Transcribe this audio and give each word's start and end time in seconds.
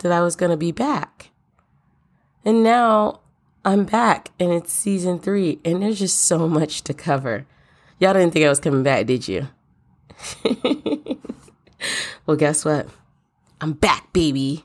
that 0.00 0.12
I 0.12 0.20
was 0.20 0.36
going 0.36 0.50
to 0.50 0.56
be 0.56 0.72
back. 0.72 1.30
And 2.44 2.62
now 2.62 3.20
I'm 3.64 3.84
back 3.84 4.30
and 4.40 4.52
it's 4.52 4.72
season 4.72 5.18
three, 5.18 5.60
and 5.64 5.82
there's 5.82 5.98
just 5.98 6.22
so 6.22 6.48
much 6.48 6.82
to 6.84 6.94
cover. 6.94 7.46
Y'all 7.98 8.14
didn't 8.14 8.32
think 8.32 8.46
I 8.46 8.48
was 8.48 8.60
coming 8.60 8.82
back, 8.82 9.06
did 9.06 9.28
you? 9.28 9.48
well, 12.26 12.36
guess 12.36 12.64
what? 12.64 12.88
I'm 13.60 13.74
back, 13.74 14.12
baby. 14.12 14.64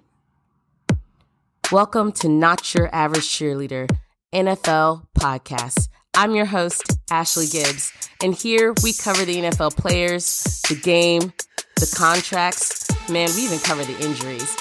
Welcome 1.72 2.14
to 2.14 2.30
Not 2.30 2.74
Your 2.74 2.94
Average 2.96 3.28
Cheerleader 3.28 3.90
NFL 4.34 5.06
podcast. 5.18 5.90
I'm 6.14 6.34
your 6.34 6.46
host, 6.46 6.98
Ashley 7.12 7.48
Gibbs, 7.48 7.92
and 8.24 8.34
here 8.34 8.74
we 8.84 8.94
cover 8.94 9.26
the 9.26 9.36
NFL 9.36 9.76
players, 9.76 10.62
the 10.70 10.76
game, 10.76 11.34
the 11.76 11.94
contracts. 11.98 12.88
Man, 13.10 13.30
we 13.36 13.44
even 13.44 13.60
cover 13.60 13.84
the 13.84 14.00
injuries. 14.00 14.56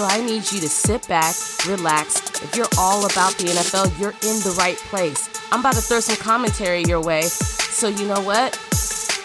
So 0.00 0.06
I 0.06 0.22
need 0.22 0.50
you 0.50 0.60
to 0.60 0.68
sit 0.70 1.06
back, 1.08 1.34
relax. 1.68 2.42
If 2.42 2.56
you're 2.56 2.70
all 2.78 3.04
about 3.04 3.36
the 3.36 3.44
NFL, 3.44 4.00
you're 4.00 4.14
in 4.22 4.40
the 4.40 4.54
right 4.56 4.78
place. 4.78 5.28
I'm 5.52 5.60
about 5.60 5.74
to 5.74 5.82
throw 5.82 6.00
some 6.00 6.16
commentary 6.16 6.84
your 6.84 7.02
way. 7.02 7.24
So 7.24 7.88
you 7.88 8.08
know 8.08 8.22
what? 8.22 8.58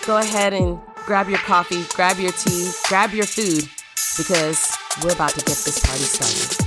Go 0.06 0.18
ahead 0.18 0.52
and 0.52 0.78
grab 1.06 1.30
your 1.30 1.40
coffee, 1.40 1.86
grab 1.96 2.20
your 2.20 2.34
tea, 2.34 2.72
grab 2.90 3.14
your 3.14 3.26
food, 3.26 3.70
because 4.18 4.78
we're 5.02 5.14
about 5.14 5.30
to 5.30 5.46
get 5.46 5.56
this 5.64 5.80
party 5.80 6.04
started. 6.04 6.60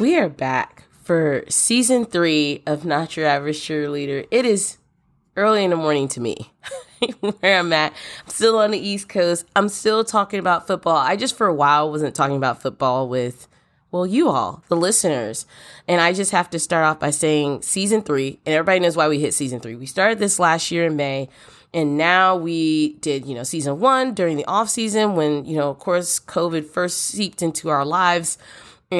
We 0.00 0.16
are 0.16 0.30
back 0.30 0.84
for 1.02 1.44
season 1.50 2.06
three 2.06 2.62
of 2.66 2.86
Not 2.86 3.18
Your 3.18 3.26
Average 3.26 3.60
Cheerleader. 3.60 4.26
It 4.30 4.46
is 4.46 4.78
early 5.36 5.62
in 5.62 5.72
the 5.72 5.76
morning 5.76 6.08
to 6.08 6.22
me 6.22 6.52
where 7.20 7.58
I'm 7.58 7.72
at. 7.72 7.92
I'm 8.24 8.30
still 8.30 8.58
on 8.58 8.70
the 8.70 8.78
East 8.78 9.08
Coast. 9.08 9.46
I'm 9.54 9.68
still 9.68 10.04
talking 10.04 10.38
about 10.38 10.66
football. 10.66 10.96
I 10.96 11.16
just 11.16 11.36
for 11.36 11.46
a 11.46 11.54
while 11.54 11.90
wasn't 11.90 12.14
talking 12.14 12.36
about 12.36 12.62
football 12.62 13.08
with, 13.08 13.48
well, 13.90 14.06
you 14.06 14.28
all, 14.28 14.62
the 14.68 14.76
listeners. 14.76 15.46
And 15.86 16.00
I 16.00 16.12
just 16.12 16.32
have 16.32 16.50
to 16.50 16.58
start 16.58 16.84
off 16.84 17.00
by 17.00 17.10
saying 17.10 17.62
season 17.62 18.02
three, 18.02 18.40
and 18.46 18.54
everybody 18.54 18.80
knows 18.80 18.96
why 18.96 19.08
we 19.08 19.20
hit 19.20 19.34
season 19.34 19.60
three. 19.60 19.76
We 19.76 19.86
started 19.86 20.18
this 20.18 20.38
last 20.38 20.70
year 20.70 20.86
in 20.86 20.96
May. 20.96 21.28
And 21.74 21.98
now 21.98 22.36
we 22.36 22.94
did, 23.00 23.26
you 23.26 23.34
know, 23.34 23.42
season 23.42 23.80
one 23.80 24.14
during 24.14 24.38
the 24.38 24.46
off 24.46 24.70
season 24.70 25.14
when, 25.14 25.44
you 25.44 25.56
know, 25.56 25.68
of 25.68 25.78
course, 25.78 26.18
COVID 26.18 26.64
first 26.64 27.02
seeped 27.02 27.42
into 27.42 27.68
our 27.68 27.84
lives 27.84 28.38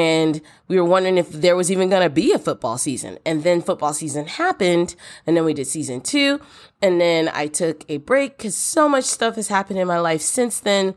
and 0.00 0.40
we 0.68 0.76
were 0.76 0.84
wondering 0.84 1.18
if 1.18 1.30
there 1.30 1.56
was 1.56 1.70
even 1.70 1.88
going 1.88 2.02
to 2.02 2.10
be 2.10 2.32
a 2.32 2.38
football 2.38 2.78
season. 2.78 3.18
And 3.24 3.42
then 3.42 3.62
football 3.62 3.92
season 3.92 4.26
happened, 4.26 4.94
and 5.26 5.36
then 5.36 5.44
we 5.44 5.54
did 5.54 5.66
season 5.66 6.00
two, 6.00 6.40
and 6.80 7.00
then 7.00 7.30
I 7.32 7.46
took 7.46 7.84
a 7.88 7.98
break 7.98 8.36
because 8.36 8.56
so 8.56 8.88
much 8.88 9.04
stuff 9.04 9.36
has 9.36 9.48
happened 9.48 9.78
in 9.78 9.86
my 9.86 9.98
life 9.98 10.20
since 10.20 10.60
then. 10.60 10.94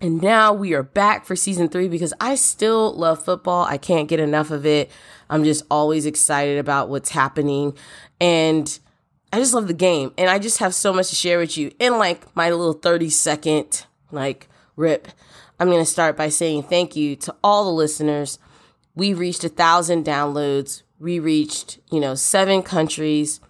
And 0.00 0.20
now 0.20 0.52
we 0.52 0.74
are 0.74 0.82
back 0.82 1.24
for 1.24 1.34
season 1.34 1.68
three 1.68 1.88
because 1.88 2.12
I 2.20 2.34
still 2.34 2.92
love 2.92 3.24
football. 3.24 3.64
I 3.64 3.78
can't 3.78 4.08
get 4.08 4.20
enough 4.20 4.50
of 4.50 4.66
it. 4.66 4.90
I'm 5.30 5.42
just 5.42 5.64
always 5.70 6.04
excited 6.04 6.58
about 6.58 6.90
what's 6.90 7.10
happening. 7.10 7.74
And 8.20 8.78
I 9.32 9.38
just 9.38 9.54
love 9.54 9.68
the 9.68 9.74
game. 9.74 10.12
And 10.18 10.28
I 10.28 10.38
just 10.38 10.58
have 10.58 10.74
so 10.74 10.92
much 10.92 11.08
to 11.08 11.14
share 11.14 11.38
with 11.38 11.56
you 11.56 11.72
in 11.78 11.98
like 11.98 12.34
my 12.36 12.50
little 12.50 12.74
30 12.74 13.08
second 13.08 13.86
like 14.10 14.48
rip. 14.76 15.08
I'm 15.58 15.68
going 15.68 15.80
to 15.80 15.90
start 15.90 16.18
by 16.18 16.28
saying 16.28 16.64
thank 16.64 16.96
you 16.96 17.16
to 17.16 17.34
all 17.42 17.64
the 17.64 17.70
listeners. 17.70 18.38
We 18.94 19.14
reached 19.14 19.42
a 19.42 19.48
thousand 19.48 20.04
downloads. 20.04 20.82
We 20.98 21.18
reached, 21.18 21.78
you 21.90 21.98
know, 21.98 22.14
seven 22.14 22.62
countries, 22.62 23.40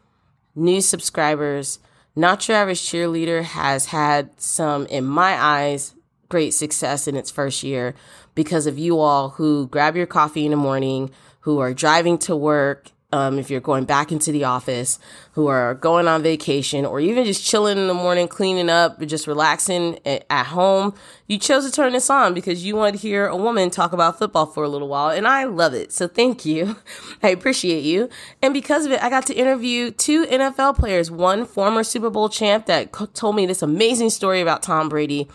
new 0.55 0.81
subscribers. 0.81 1.81
Not 2.15 2.47
Your 2.47 2.59
Average 2.59 2.81
Cheerleader 2.81 3.43
has 3.43 3.87
had 3.87 4.41
some, 4.41 4.87
in 4.87 5.05
my 5.05 5.33
eyes, 5.35 5.95
great 6.29 6.55
success 6.55 7.09
in 7.09 7.17
its 7.17 7.31
first 7.31 7.63
year 7.63 7.95
because 8.37 8.67
of 8.67 8.79
you 8.79 9.01
all 9.01 9.31
who 9.31 9.67
grab 9.67 9.97
your 9.97 10.07
coffee 10.07 10.45
in 10.45 10.53
the 10.53 10.57
morning, 10.57 11.11
who 11.41 11.59
are 11.59 11.75
driving 11.75 12.19
to 12.19 12.37
work, 12.37 12.91
um, 13.13 13.39
if 13.39 13.51
you're 13.51 13.61
going 13.61 13.85
back 13.85 14.11
into 14.11 14.33
the 14.33 14.45
office, 14.45 14.99
who 15.33 15.47
are 15.47 15.75
going 15.75 16.09
on 16.09 16.23
vacation, 16.23 16.85
or 16.85 16.99
even 16.99 17.25
just 17.25 17.45
chilling 17.45 17.79
in 17.79 17.87
the 17.87 17.95
morning, 17.95 18.27
cleaning 18.27 18.69
up, 18.69 19.01
just 19.03 19.27
relaxing 19.27 19.99
at 20.05 20.47
home, 20.47 20.95
you 21.29 21.39
chose 21.39 21.65
to 21.65 21.71
turn 21.71 21.93
this 21.93 22.11
on 22.11 22.35
because 22.35 22.65
you 22.65 22.75
wanted 22.75 22.93
to 22.93 22.99
hear 22.99 23.27
a 23.27 23.37
woman 23.37 23.71
talk 23.71 23.93
about 23.93 24.19
football 24.19 24.47
for 24.47 24.65
a 24.65 24.69
little 24.69 24.89
while. 24.89 25.11
And 25.11 25.27
I 25.27 25.45
love 25.45 25.73
it. 25.73 25.93
So 25.93 26.09
thank 26.09 26.45
you. 26.45 26.77
I 27.23 27.29
appreciate 27.29 27.85
you. 27.85 28.09
And 28.43 28.53
because 28.53 28.87
of 28.87 28.93
it, 28.93 29.03
I 29.03 29.09
got 29.09 29.27
to 29.27 29.35
interview 29.35 29.91
two 29.91 30.27
NFL 30.27 30.77
players, 30.77 31.11
one 31.11 31.47
former 31.47 31.85
Super 31.85 32.11
Bowl 32.11 32.29
champ 32.29 32.67
that 32.67 32.93
told 33.15 33.37
me 33.37 33.47
this 33.47 33.63
amazing 33.63 34.11
story 34.11 34.41
about 34.41 34.63
Tom 34.63 34.89
Brady 34.89 35.29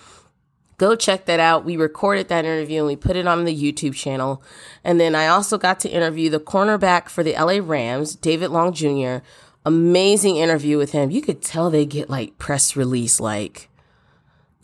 Go 0.81 0.95
check 0.95 1.25
that 1.25 1.39
out. 1.39 1.63
We 1.63 1.77
recorded 1.77 2.27
that 2.29 2.43
interview 2.43 2.79
and 2.79 2.87
we 2.87 2.95
put 2.95 3.15
it 3.15 3.27
on 3.27 3.45
the 3.45 3.55
YouTube 3.55 3.93
channel. 3.93 4.41
And 4.83 4.99
then 4.99 5.13
I 5.13 5.27
also 5.27 5.59
got 5.59 5.79
to 5.81 5.89
interview 5.89 6.27
the 6.27 6.39
cornerback 6.39 7.07
for 7.07 7.21
the 7.21 7.33
LA 7.33 7.59
Rams, 7.61 8.15
David 8.15 8.49
Long 8.49 8.73
Jr. 8.73 9.23
Amazing 9.63 10.37
interview 10.37 10.79
with 10.79 10.91
him. 10.91 11.11
You 11.11 11.21
could 11.21 11.43
tell 11.43 11.69
they 11.69 11.85
get 11.85 12.09
like 12.09 12.39
press 12.39 12.75
release, 12.75 13.19
like, 13.19 13.69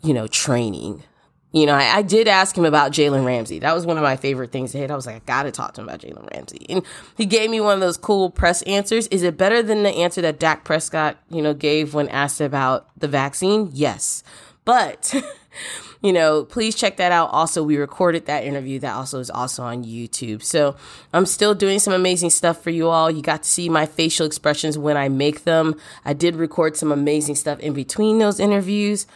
you 0.02 0.12
know, 0.12 0.26
training. 0.26 1.04
You 1.52 1.68
know, 1.68 1.76
I, 1.76 1.98
I 1.98 2.02
did 2.02 2.28
ask 2.28 2.58
him 2.58 2.66
about 2.66 2.94
Jalen 2.94 3.24
Ramsey. 3.24 3.60
That 3.60 3.76
was 3.76 3.86
one 3.86 3.98
of 3.98 4.04
my 4.04 4.16
favorite 4.16 4.52
things 4.52 4.72
to 4.72 4.80
hit. 4.80 4.90
I 4.90 4.96
was 4.96 5.06
like, 5.06 5.18
I 5.18 5.22
gotta 5.28 5.52
talk 5.52 5.76
to 5.76 5.82
him 5.82 5.88
about 5.88 6.00
Jalen 6.00 6.34
Ramsey. 6.34 6.66
And 6.68 6.84
he 7.16 7.28
gave 7.28 7.52
me 7.52 7.62
one 7.62 7.76
of 7.76 7.80
those 7.80 7.96
cool 7.96 8.32
press 8.32 8.64
answers. 8.64 9.06
Is 9.10 9.22
it 9.22 9.38
better 9.38 9.62
than 9.62 9.84
the 9.84 9.92
answer 9.92 10.24
that 10.24 10.40
Dak 10.40 10.64
Prescott, 10.64 11.18
you 11.30 11.44
know, 11.44 11.54
gave 11.54 11.94
when 11.94 12.10
asked 12.10 12.42
about 12.42 12.88
the 12.98 13.08
vaccine? 13.08 13.70
Yes. 13.72 14.24
But 14.66 15.14
you 16.02 16.14
know, 16.14 16.46
please 16.46 16.76
check 16.76 16.98
that 16.98 17.12
out. 17.12 17.30
Also, 17.32 17.64
we 17.64 17.78
recorded 17.78 18.26
that 18.26 18.44
interview. 18.44 18.80
That 18.80 18.96
also 18.96 19.20
is 19.20 19.30
also 19.30 19.64
on 19.64 19.84
YouTube. 19.84 20.44
So 20.44 20.76
I'm 21.14 21.26
still 21.26 21.56
doing 21.56 21.80
some 21.80 21.94
amazing 21.94 22.30
stuff 22.30 22.62
for 22.62 22.70
you 22.70 22.88
all. 22.88 23.10
You 23.10 23.22
got 23.22 23.44
to 23.44 23.50
see 23.50 23.70
my 23.70 23.86
facial 23.86 24.26
expressions 24.26 24.78
when 24.78 24.98
I 24.98 25.10
make 25.10 25.44
them. 25.44 25.76
I 26.06 26.14
did 26.14 26.36
record 26.36 26.78
some 26.78 26.92
amazing 26.92 27.36
stuff 27.36 27.60
in 27.60 27.74
between 27.74 28.20
those 28.20 28.40
interviews. 28.40 29.08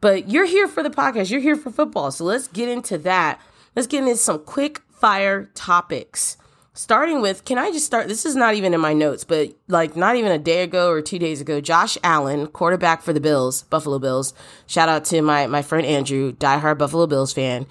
But 0.00 0.30
you're 0.30 0.46
here 0.46 0.68
for 0.68 0.82
the 0.82 0.90
podcast. 0.90 1.30
You're 1.30 1.40
here 1.40 1.56
for 1.56 1.70
football. 1.70 2.10
So 2.12 2.24
let's 2.24 2.46
get 2.48 2.68
into 2.68 2.98
that. 2.98 3.40
Let's 3.74 3.88
get 3.88 4.04
into 4.04 4.16
some 4.16 4.38
quick 4.40 4.80
fire 4.90 5.50
topics 5.54 6.36
starting 6.78 7.20
with 7.20 7.44
can 7.44 7.58
I 7.58 7.72
just 7.72 7.86
start? 7.86 8.06
This 8.06 8.24
is 8.24 8.36
not 8.36 8.54
even 8.54 8.72
in 8.72 8.80
my 8.80 8.92
notes, 8.92 9.24
but 9.24 9.52
like 9.66 9.96
not 9.96 10.14
even 10.14 10.30
a 10.30 10.38
day 10.38 10.62
ago 10.62 10.90
or 10.90 11.02
two 11.02 11.18
days 11.18 11.40
ago, 11.40 11.60
Josh 11.60 11.98
Allen, 12.04 12.46
quarterback 12.46 13.02
for 13.02 13.12
the 13.12 13.20
Bills, 13.20 13.62
Buffalo 13.62 13.98
Bills. 13.98 14.32
Shout 14.66 14.88
out 14.88 15.04
to 15.06 15.20
my 15.20 15.48
my 15.48 15.60
friend 15.60 15.84
Andrew, 15.84 16.32
diehard 16.32 16.78
Buffalo 16.78 17.06
Bills 17.08 17.32
fan. 17.32 17.66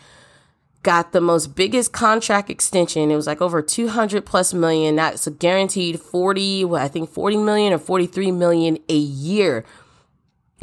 Got 0.84 1.13
the 1.13 1.22
most 1.22 1.56
biggest 1.56 1.94
contract 1.94 2.50
extension. 2.50 3.09
It 3.09 3.16
was 3.16 3.28
like 3.28 3.41
over 3.41 3.62
200 3.62 4.25
plus 4.25 4.53
million. 4.53 4.97
That's 4.97 5.25
a 5.25 5.31
guaranteed 5.31 6.00
40, 6.00 6.66
well, 6.66 6.84
I 6.84 6.88
think 6.88 7.09
40 7.09 7.38
million 7.38 7.74
or 7.74 7.79
43 7.79 8.31
million 8.31 8.78
a 8.88 8.95
year. 8.95 9.66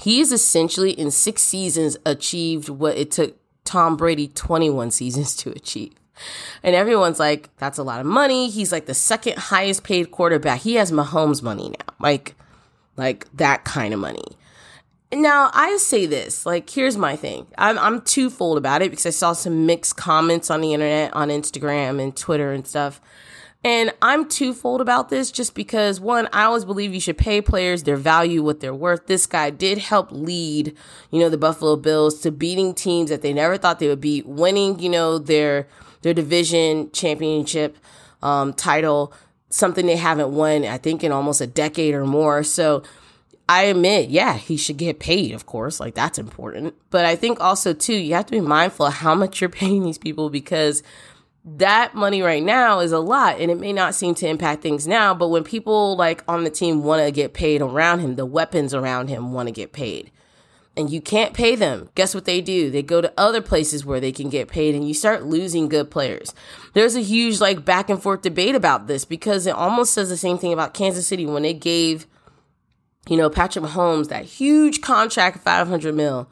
He's 0.01 0.33
essentially 0.33 0.93
in 0.93 1.11
six 1.11 1.43
seasons 1.43 1.97
achieved 2.07 2.69
what 2.69 2.97
it 2.97 3.11
took 3.11 3.37
Tom 3.65 3.97
Brady 3.97 4.29
21 4.29 4.93
seasons 4.93 5.35
to 5.37 5.51
achieve. 5.51 5.95
And 6.63 6.75
everyone's 6.75 7.19
like, 7.19 7.55
that's 7.59 7.79
a 7.79 7.83
lot 7.83 8.01
of 8.01 8.07
money. 8.07 8.49
He's 8.49 8.73
like 8.73 8.87
the 8.87 8.95
second 8.95 9.39
highest 9.39 9.85
paid 9.85 10.11
quarterback. 10.11 10.61
He 10.61 10.75
has 10.75 10.93
Mahomes 10.93 11.43
money 11.43 11.71
now. 11.71 11.95
Like, 12.01 12.35
like 12.97 13.27
that 13.37 13.65
kind 13.65 13.93
of 13.93 14.01
money. 14.01 14.37
Now, 15.13 15.51
I 15.53 15.77
say 15.77 16.07
this, 16.07 16.45
like, 16.45 16.69
here's 16.69 16.97
my 16.97 17.15
thing. 17.15 17.47
I'm, 17.57 17.79
I'm 17.79 18.01
twofold 18.01 18.59
about 18.59 18.83
it 18.83 18.91
because 18.91 19.07
I 19.07 19.11
saw 19.11 19.33
some 19.33 19.65
mixed 19.65 19.97
comments 19.97 20.51
on 20.51 20.61
the 20.61 20.75
internet, 20.75 21.15
on 21.15 21.29
Instagram 21.29 22.03
and 22.03 22.17
Twitter 22.17 22.53
and 22.53 22.67
stuff. 22.67 23.01
And 23.63 23.95
I'm 24.03 24.29
twofold 24.29 24.83
about 24.83 25.09
this 25.09 25.31
just 25.31 25.55
because 25.55 25.99
one, 25.99 26.29
I 26.33 26.45
always 26.45 26.67
believe 26.67 26.93
you 26.93 27.01
should 27.01 27.17
pay 27.17 27.41
players 27.41 27.85
their 27.85 27.97
value, 27.97 28.43
what 28.43 28.61
they're 28.61 28.75
worth. 28.75 29.07
This 29.07 29.25
guy 29.25 29.49
did 29.49 29.79
help 29.79 30.13
lead, 30.13 30.77
you 31.11 31.21
know, 31.21 31.31
the 31.31 31.39
Buffalo 31.39 31.77
Bills 31.77 32.21
to 32.23 32.31
beating 32.31 32.75
teams 32.75 33.09
that 33.09 33.23
they 33.23 33.33
never 33.33 33.57
thought 33.57 33.79
they 33.79 33.89
would 33.89 34.03
beat, 34.03 34.27
winning, 34.27 34.81
you 34.81 34.91
know, 34.91 35.17
their 35.17 35.67
their 36.05 36.15
division 36.15 36.93
championship 36.93 37.77
um, 38.23 38.53
title, 38.53 39.13
something 39.49 39.87
they 39.87 39.97
haven't 39.97 40.31
won, 40.31 40.65
I 40.65 40.79
think, 40.79 41.03
in 41.03 41.11
almost 41.11 41.41
a 41.41 41.47
decade 41.47 41.95
or 41.95 42.05
more. 42.05 42.45
So 42.45 42.83
I 43.49 43.65
admit, 43.65 44.11
yeah, 44.11 44.35
he 44.35 44.57
should 44.57 44.77
get 44.77 45.01
paid, 45.01 45.33
of 45.33 45.47
course, 45.47 45.81
like 45.81 45.95
that's 45.95 46.19
important. 46.19 46.75
But 46.91 47.07
I 47.07 47.17
think 47.17 47.41
also, 47.41 47.73
too, 47.73 47.95
you 47.95 48.15
have 48.15 48.27
to 48.27 48.33
be 48.33 48.41
mindful 48.41 48.87
of 48.87 48.95
how 48.95 49.15
much 49.15 49.41
you're 49.41 49.51
paying 49.65 49.83
these 49.83 49.99
people 49.99 50.29
because 50.29 50.83
that 51.47 51.95
money 51.95 52.23
right 52.23 52.43
now 52.43 52.81
is 52.81 52.93
a 52.93 52.99
lot 52.99 53.39
and 53.39 53.51
it 53.51 53.59
may 53.59 53.73
not 53.73 53.95
seem 53.95 54.15
to 54.15 54.27
impact 54.27 54.63
things 54.63 54.87
now 54.87 55.13
but 55.13 55.29
when 55.29 55.45
people 55.45 55.95
like 55.95 56.25
on 56.27 56.43
the 56.43 56.49
team 56.49 56.83
want 56.83 57.05
to 57.05 57.13
get 57.13 57.35
paid 57.35 57.61
around 57.61 57.99
him 57.99 58.17
the 58.17 58.25
weapons 58.25 58.73
around 58.73 59.09
him 59.09 59.31
want 59.31 59.47
to 59.47 59.53
get 59.53 59.71
paid 59.71 60.11
and 60.77 60.91
you 60.91 61.01
can't 61.01 61.35
pay 61.35 61.55
them, 61.55 61.89
guess 61.95 62.15
what 62.15 62.25
they 62.25 62.41
do? 62.41 62.71
They 62.71 62.83
go 62.83 63.01
to 63.01 63.13
other 63.17 63.41
places 63.41 63.85
where 63.85 64.01
they 64.01 64.13
can 64.13 64.29
get 64.29 64.49
paid 64.49 64.75
and 64.75 64.87
you 64.87 64.95
start 64.95 65.25
losing 65.25 65.69
good 65.69 65.91
players. 65.91 66.35
There's 66.73 66.97
a 66.97 67.01
huge 67.01 67.41
like 67.41 67.65
back 67.65 67.89
and 67.89 68.03
forth 68.03 68.23
debate 68.23 68.55
about 68.55 68.87
this 68.87 69.05
because 69.05 69.47
it 69.47 69.55
almost 69.55 69.93
says 69.93 70.09
the 70.09 70.17
same 70.17 70.39
thing 70.39 70.53
about 70.53 70.75
Kansas 70.75 71.07
City 71.07 71.27
when 71.27 71.45
they 71.45 71.55
gave, 71.55 72.07
you 73.09 73.17
know, 73.17 73.31
Patrick 73.31 73.65
Mahomes 73.65 74.09
that 74.09 74.25
huge 74.25 74.81
contract, 74.81 75.39
500 75.39 75.95
mil. 75.95 76.29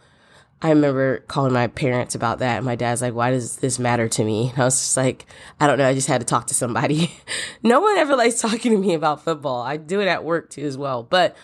I 0.60 0.70
remember 0.70 1.18
calling 1.20 1.52
my 1.52 1.66
parents 1.66 2.14
about 2.14 2.38
that. 2.38 2.58
And 2.58 2.64
my 2.64 2.76
dad's 2.76 3.02
like, 3.02 3.14
why 3.14 3.30
does 3.32 3.56
this 3.56 3.80
matter 3.80 4.08
to 4.08 4.24
me? 4.24 4.50
And 4.50 4.60
I 4.60 4.64
was 4.64 4.78
just 4.78 4.96
like, 4.96 5.26
I 5.58 5.66
don't 5.66 5.76
know. 5.76 5.88
I 5.88 5.94
just 5.94 6.06
had 6.06 6.20
to 6.20 6.26
talk 6.26 6.46
to 6.48 6.54
somebody. 6.54 7.12
no 7.64 7.80
one 7.80 7.96
ever 7.96 8.14
likes 8.14 8.40
talking 8.40 8.70
to 8.70 8.78
me 8.78 8.94
about 8.94 9.24
football. 9.24 9.60
I 9.60 9.76
do 9.76 10.00
it 10.00 10.06
at 10.06 10.22
work 10.22 10.50
too 10.50 10.64
as 10.64 10.78
well. 10.78 11.02
But 11.02 11.36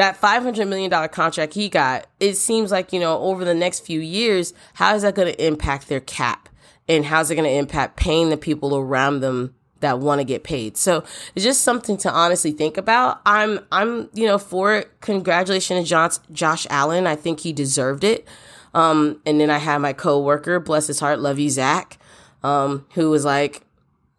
that 0.00 0.18
$500 0.18 0.66
million 0.66 1.08
contract 1.10 1.52
he 1.52 1.68
got, 1.68 2.06
it 2.20 2.34
seems 2.34 2.72
like, 2.72 2.90
you 2.90 2.98
know, 2.98 3.18
over 3.18 3.44
the 3.44 3.52
next 3.52 3.80
few 3.80 4.00
years, 4.00 4.54
how 4.72 4.94
is 4.94 5.02
that 5.02 5.14
going 5.14 5.30
to 5.30 5.46
impact 5.46 5.88
their 5.88 6.00
cap? 6.00 6.48
And 6.88 7.04
how's 7.04 7.30
it 7.30 7.34
going 7.34 7.48
to 7.48 7.54
impact 7.54 7.96
paying 7.96 8.30
the 8.30 8.38
people 8.38 8.74
around 8.74 9.20
them 9.20 9.54
that 9.80 9.98
want 9.98 10.18
to 10.18 10.24
get 10.24 10.42
paid. 10.42 10.78
So 10.78 11.04
it's 11.34 11.44
just 11.44 11.60
something 11.60 11.98
to 11.98 12.10
honestly 12.10 12.50
think 12.50 12.78
about. 12.78 13.20
I'm, 13.26 13.60
I'm, 13.70 14.08
you 14.14 14.26
know, 14.26 14.38
for 14.38 14.74
it. 14.74 14.90
Congratulations 15.02 15.84
to 15.84 15.88
Josh, 15.88 16.16
Josh 16.32 16.66
Allen. 16.70 17.06
I 17.06 17.14
think 17.14 17.40
he 17.40 17.52
deserved 17.52 18.02
it. 18.02 18.26
Um, 18.72 19.20
and 19.26 19.38
then 19.38 19.50
I 19.50 19.58
had 19.58 19.78
my 19.78 19.92
coworker, 19.92 20.60
bless 20.60 20.86
his 20.86 21.00
heart, 21.00 21.20
love 21.20 21.38
you, 21.38 21.50
Zach, 21.50 21.98
um, 22.42 22.86
who 22.94 23.10
was 23.10 23.26
like, 23.26 23.66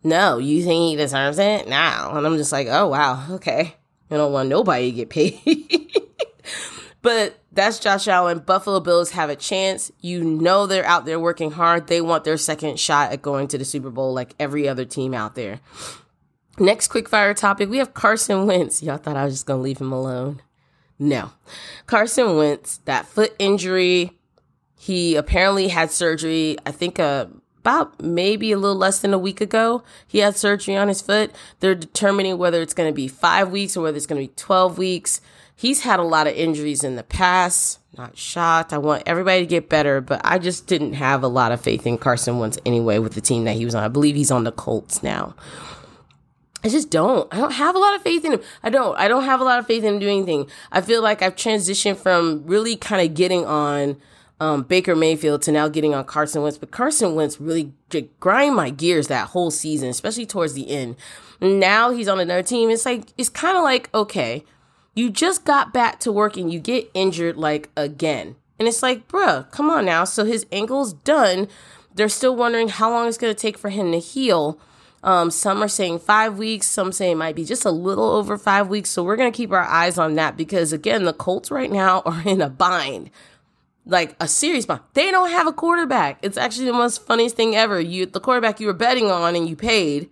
no, 0.03 0.37
you 0.37 0.63
think 0.63 0.91
he 0.91 0.95
deserves 0.95 1.39
it? 1.39 1.67
now?" 1.67 2.15
And 2.15 2.27
I'm 2.27 2.37
just 2.37 2.51
like, 2.51 2.67
oh, 2.69 2.87
wow, 2.87 3.25
okay. 3.31 3.77
I 4.11 4.17
don't 4.17 4.33
want 4.33 4.49
nobody 4.49 4.91
to 4.91 4.95
get 4.95 5.09
paid. 5.09 5.89
but 7.01 7.39
that's 7.51 7.79
Josh 7.79 8.07
Allen. 8.07 8.39
Buffalo 8.39 8.79
Bills 8.79 9.11
have 9.11 9.29
a 9.29 9.35
chance. 9.35 9.91
You 10.01 10.23
know 10.23 10.67
they're 10.67 10.85
out 10.85 11.05
there 11.05 11.19
working 11.19 11.51
hard. 11.51 11.87
They 11.87 12.01
want 12.01 12.25
their 12.25 12.37
second 12.37 12.79
shot 12.79 13.11
at 13.11 13.21
going 13.21 13.47
to 13.49 13.57
the 13.57 13.65
Super 13.65 13.89
Bowl 13.89 14.13
like 14.13 14.35
every 14.39 14.67
other 14.67 14.85
team 14.85 15.13
out 15.13 15.35
there. 15.35 15.61
Next 16.59 16.89
quick 16.89 17.09
fire 17.09 17.33
topic, 17.33 17.69
we 17.69 17.77
have 17.77 17.93
Carson 17.93 18.45
Wentz. 18.45 18.83
Y'all 18.83 18.97
thought 18.97 19.15
I 19.17 19.23
was 19.23 19.33
just 19.35 19.45
going 19.45 19.59
to 19.59 19.63
leave 19.63 19.79
him 19.79 19.91
alone. 19.93 20.41
No. 20.99 21.31
Carson 21.87 22.35
Wentz, 22.35 22.77
that 22.85 23.07
foot 23.07 23.33
injury, 23.39 24.19
he 24.77 25.15
apparently 25.15 25.69
had 25.69 25.91
surgery, 25.91 26.57
I 26.65 26.71
think 26.71 26.99
uh, 26.99 27.27
about 27.61 28.01
maybe 28.01 28.51
a 28.51 28.57
little 28.57 28.75
less 28.75 28.99
than 28.99 29.13
a 29.13 29.19
week 29.19 29.39
ago. 29.39 29.83
He 30.07 30.17
had 30.19 30.35
surgery 30.35 30.75
on 30.75 30.87
his 30.87 31.01
foot. 31.01 31.31
They're 31.59 31.75
determining 31.75 32.39
whether 32.39 32.61
it's 32.61 32.73
going 32.73 32.89
to 32.89 32.95
be 32.95 33.07
five 33.07 33.51
weeks 33.51 33.77
or 33.77 33.83
whether 33.83 33.97
it's 33.97 34.07
going 34.07 34.21
to 34.21 34.27
be 34.27 34.35
12 34.35 34.77
weeks. 34.79 35.21
He's 35.55 35.81
had 35.81 35.99
a 35.99 36.03
lot 36.03 36.25
of 36.25 36.33
injuries 36.33 36.83
in 36.83 36.95
the 36.95 37.03
past. 37.03 37.79
Not 37.95 38.17
shocked. 38.17 38.73
I 38.73 38.79
want 38.79 39.03
everybody 39.05 39.41
to 39.41 39.45
get 39.45 39.69
better, 39.69 40.01
but 40.01 40.21
I 40.23 40.39
just 40.39 40.65
didn't 40.65 40.93
have 40.93 41.21
a 41.21 41.27
lot 41.27 41.51
of 41.51 41.61
faith 41.61 41.85
in 41.85 41.99
Carson 41.99 42.39
Wentz 42.39 42.57
anyway 42.65 42.97
with 42.97 43.13
the 43.13 43.21
team 43.21 43.43
that 43.43 43.55
he 43.55 43.65
was 43.65 43.75
on. 43.75 43.83
I 43.83 43.89
believe 43.89 44.15
he's 44.15 44.31
on 44.31 44.43
the 44.43 44.51
Colts 44.51 45.03
now. 45.03 45.35
I 46.63 46.69
just 46.69 46.89
don't. 46.89 47.31
I 47.31 47.37
don't 47.37 47.53
have 47.53 47.75
a 47.75 47.79
lot 47.79 47.95
of 47.95 48.01
faith 48.01 48.25
in 48.25 48.33
him. 48.33 48.41
I 48.63 48.69
don't. 48.69 48.97
I 48.97 49.07
don't 49.07 49.23
have 49.23 49.39
a 49.39 49.43
lot 49.43 49.59
of 49.59 49.67
faith 49.67 49.83
in 49.83 49.95
him 49.95 49.99
doing 49.99 50.17
anything. 50.17 50.47
I 50.71 50.81
feel 50.81 51.01
like 51.03 51.21
I've 51.21 51.35
transitioned 51.35 51.97
from 51.97 52.43
really 52.45 52.75
kind 52.75 53.07
of 53.07 53.15
getting 53.15 53.45
on 53.45 53.97
um, 54.41 54.63
Baker 54.63 54.95
Mayfield 54.95 55.43
to 55.43 55.51
now 55.51 55.67
getting 55.67 55.93
on 55.93 56.03
Carson 56.03 56.41
Wentz. 56.41 56.57
But 56.57 56.71
Carson 56.71 57.13
Wentz 57.13 57.39
really 57.39 57.73
grind 58.19 58.55
my 58.55 58.71
gears 58.71 59.07
that 59.07 59.27
whole 59.27 59.51
season, 59.51 59.89
especially 59.89 60.25
towards 60.25 60.55
the 60.55 60.67
end. 60.67 60.95
Now 61.39 61.91
he's 61.91 62.07
on 62.07 62.19
another 62.19 62.41
team. 62.41 62.71
It's 62.71 62.85
like, 62.85 63.13
it's 63.19 63.29
kind 63.29 63.55
of 63.55 63.63
like, 63.63 63.93
okay, 63.93 64.43
you 64.95 65.11
just 65.11 65.45
got 65.45 65.71
back 65.71 65.99
to 66.01 66.11
work 66.11 66.37
and 66.37 66.51
you 66.51 66.59
get 66.59 66.89
injured 66.95 67.37
like 67.37 67.69
again. 67.77 68.35
And 68.57 68.67
it's 68.67 68.81
like, 68.81 69.07
bruh, 69.07 69.49
come 69.51 69.69
on 69.69 69.85
now. 69.85 70.05
So 70.05 70.25
his 70.25 70.47
ankle's 70.51 70.93
done. 70.93 71.47
They're 71.93 72.09
still 72.09 72.35
wondering 72.35 72.69
how 72.69 72.89
long 72.89 73.07
it's 73.07 73.19
going 73.19 73.33
to 73.33 73.39
take 73.39 73.59
for 73.59 73.69
him 73.69 73.91
to 73.91 73.99
heal. 73.99 74.59
Um, 75.03 75.29
some 75.29 75.61
are 75.61 75.67
saying 75.67 75.99
five 75.99 76.39
weeks. 76.39 76.65
Some 76.65 76.91
say 76.91 77.11
it 77.11 77.15
might 77.15 77.35
be 77.35 77.45
just 77.45 77.65
a 77.65 77.71
little 77.71 78.09
over 78.09 78.39
five 78.39 78.69
weeks. 78.69 78.89
So 78.89 79.03
we're 79.03 79.17
going 79.17 79.31
to 79.31 79.37
keep 79.37 79.51
our 79.51 79.59
eyes 79.59 79.99
on 79.99 80.15
that 80.15 80.35
because, 80.35 80.73
again, 80.73 81.03
the 81.03 81.13
Colts 81.13 81.51
right 81.51 81.71
now 81.71 82.01
are 82.05 82.23
in 82.25 82.41
a 82.41 82.49
bind 82.49 83.11
like 83.85 84.15
a 84.19 84.27
serious 84.27 84.65
bond. 84.65 84.81
They 84.93 85.11
don't 85.11 85.31
have 85.31 85.47
a 85.47 85.53
quarterback. 85.53 86.19
It's 86.21 86.37
actually 86.37 86.65
the 86.65 86.73
most 86.73 87.05
funniest 87.05 87.35
thing 87.35 87.55
ever. 87.55 87.79
You 87.79 88.05
the 88.05 88.19
quarterback 88.19 88.59
you 88.59 88.67
were 88.67 88.73
betting 88.73 89.09
on 89.09 89.35
and 89.35 89.47
you 89.49 89.55
paid. 89.55 90.09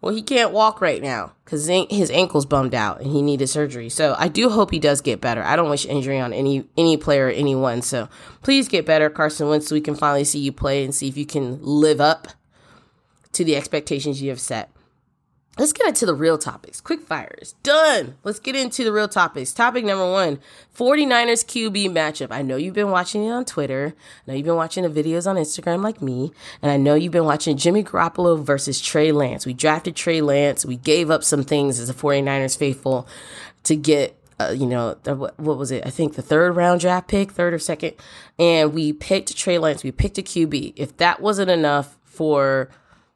Well, 0.00 0.14
he 0.14 0.20
can't 0.20 0.52
walk 0.52 0.82
right 0.82 1.02
now 1.02 1.32
because 1.44 1.66
his 1.66 2.10
ankle's 2.10 2.44
bummed 2.44 2.74
out 2.74 3.00
and 3.00 3.10
he 3.10 3.22
needed 3.22 3.46
surgery. 3.46 3.88
So 3.88 4.14
I 4.18 4.28
do 4.28 4.50
hope 4.50 4.70
he 4.70 4.78
does 4.78 5.00
get 5.00 5.22
better. 5.22 5.42
I 5.42 5.56
don't 5.56 5.70
wish 5.70 5.86
injury 5.86 6.20
on 6.20 6.34
any 6.34 6.66
any 6.76 6.96
player 6.96 7.28
or 7.28 7.30
anyone. 7.30 7.80
So 7.80 8.08
please 8.42 8.68
get 8.68 8.84
better, 8.84 9.08
Carson 9.08 9.48
Wentz, 9.48 9.68
so 9.68 9.74
we 9.74 9.80
can 9.80 9.94
finally 9.94 10.24
see 10.24 10.40
you 10.40 10.52
play 10.52 10.84
and 10.84 10.94
see 10.94 11.08
if 11.08 11.16
you 11.16 11.24
can 11.24 11.58
live 11.62 12.00
up 12.00 12.28
to 13.32 13.44
the 13.44 13.56
expectations 13.56 14.22
you 14.22 14.28
have 14.30 14.40
set 14.40 14.73
let's 15.58 15.72
get 15.72 15.86
into 15.86 16.06
the 16.06 16.14
real 16.14 16.38
topics. 16.38 16.80
Quick 16.80 17.02
fires. 17.02 17.54
Done. 17.62 18.16
Let's 18.24 18.38
get 18.38 18.56
into 18.56 18.84
the 18.84 18.92
real 18.92 19.08
topics. 19.08 19.52
Topic 19.52 19.84
number 19.84 20.10
one 20.10 20.38
49ers 20.76 21.44
QB 21.44 21.86
matchup. 21.90 22.28
I 22.30 22.42
know 22.42 22.56
you've 22.56 22.74
been 22.74 22.90
watching 22.90 23.24
it 23.24 23.30
on 23.30 23.44
Twitter. 23.44 23.94
I 23.96 24.30
know 24.30 24.36
you've 24.36 24.46
been 24.46 24.56
watching 24.56 24.82
the 24.82 25.02
videos 25.02 25.28
on 25.28 25.36
Instagram 25.36 25.82
like 25.82 26.02
me. 26.02 26.32
And 26.62 26.70
I 26.70 26.76
know 26.76 26.94
you've 26.94 27.12
been 27.12 27.24
watching 27.24 27.56
Jimmy 27.56 27.84
Garoppolo 27.84 28.42
versus 28.42 28.80
Trey 28.80 29.12
Lance. 29.12 29.46
We 29.46 29.54
drafted 29.54 29.94
Trey 29.96 30.20
Lance. 30.20 30.64
We 30.64 30.76
gave 30.76 31.10
up 31.10 31.22
some 31.22 31.44
things 31.44 31.78
as 31.78 31.88
a 31.88 31.94
49ers 31.94 32.56
faithful 32.56 33.06
to 33.64 33.76
get 33.76 34.18
uh, 34.40 34.50
you 34.50 34.66
know, 34.66 34.94
the, 35.04 35.14
what, 35.14 35.38
what, 35.38 35.56
was 35.56 35.70
it? 35.70 35.86
I 35.86 35.90
think 35.90 36.16
the 36.16 36.22
third 36.22 36.56
round 36.56 36.80
draft 36.80 37.06
pick, 37.06 37.30
third 37.30 37.54
or 37.54 37.58
second. 37.60 37.92
And 38.36 38.74
we 38.74 38.92
picked 38.92 39.36
Trey 39.36 39.58
Lance. 39.58 39.84
We 39.84 39.92
picked 39.92 40.18
a 40.18 40.22
QB. 40.22 40.72
If 40.74 40.96
that 40.96 41.20
wasn't 41.20 41.50
enough 41.52 41.96
for 42.04 42.68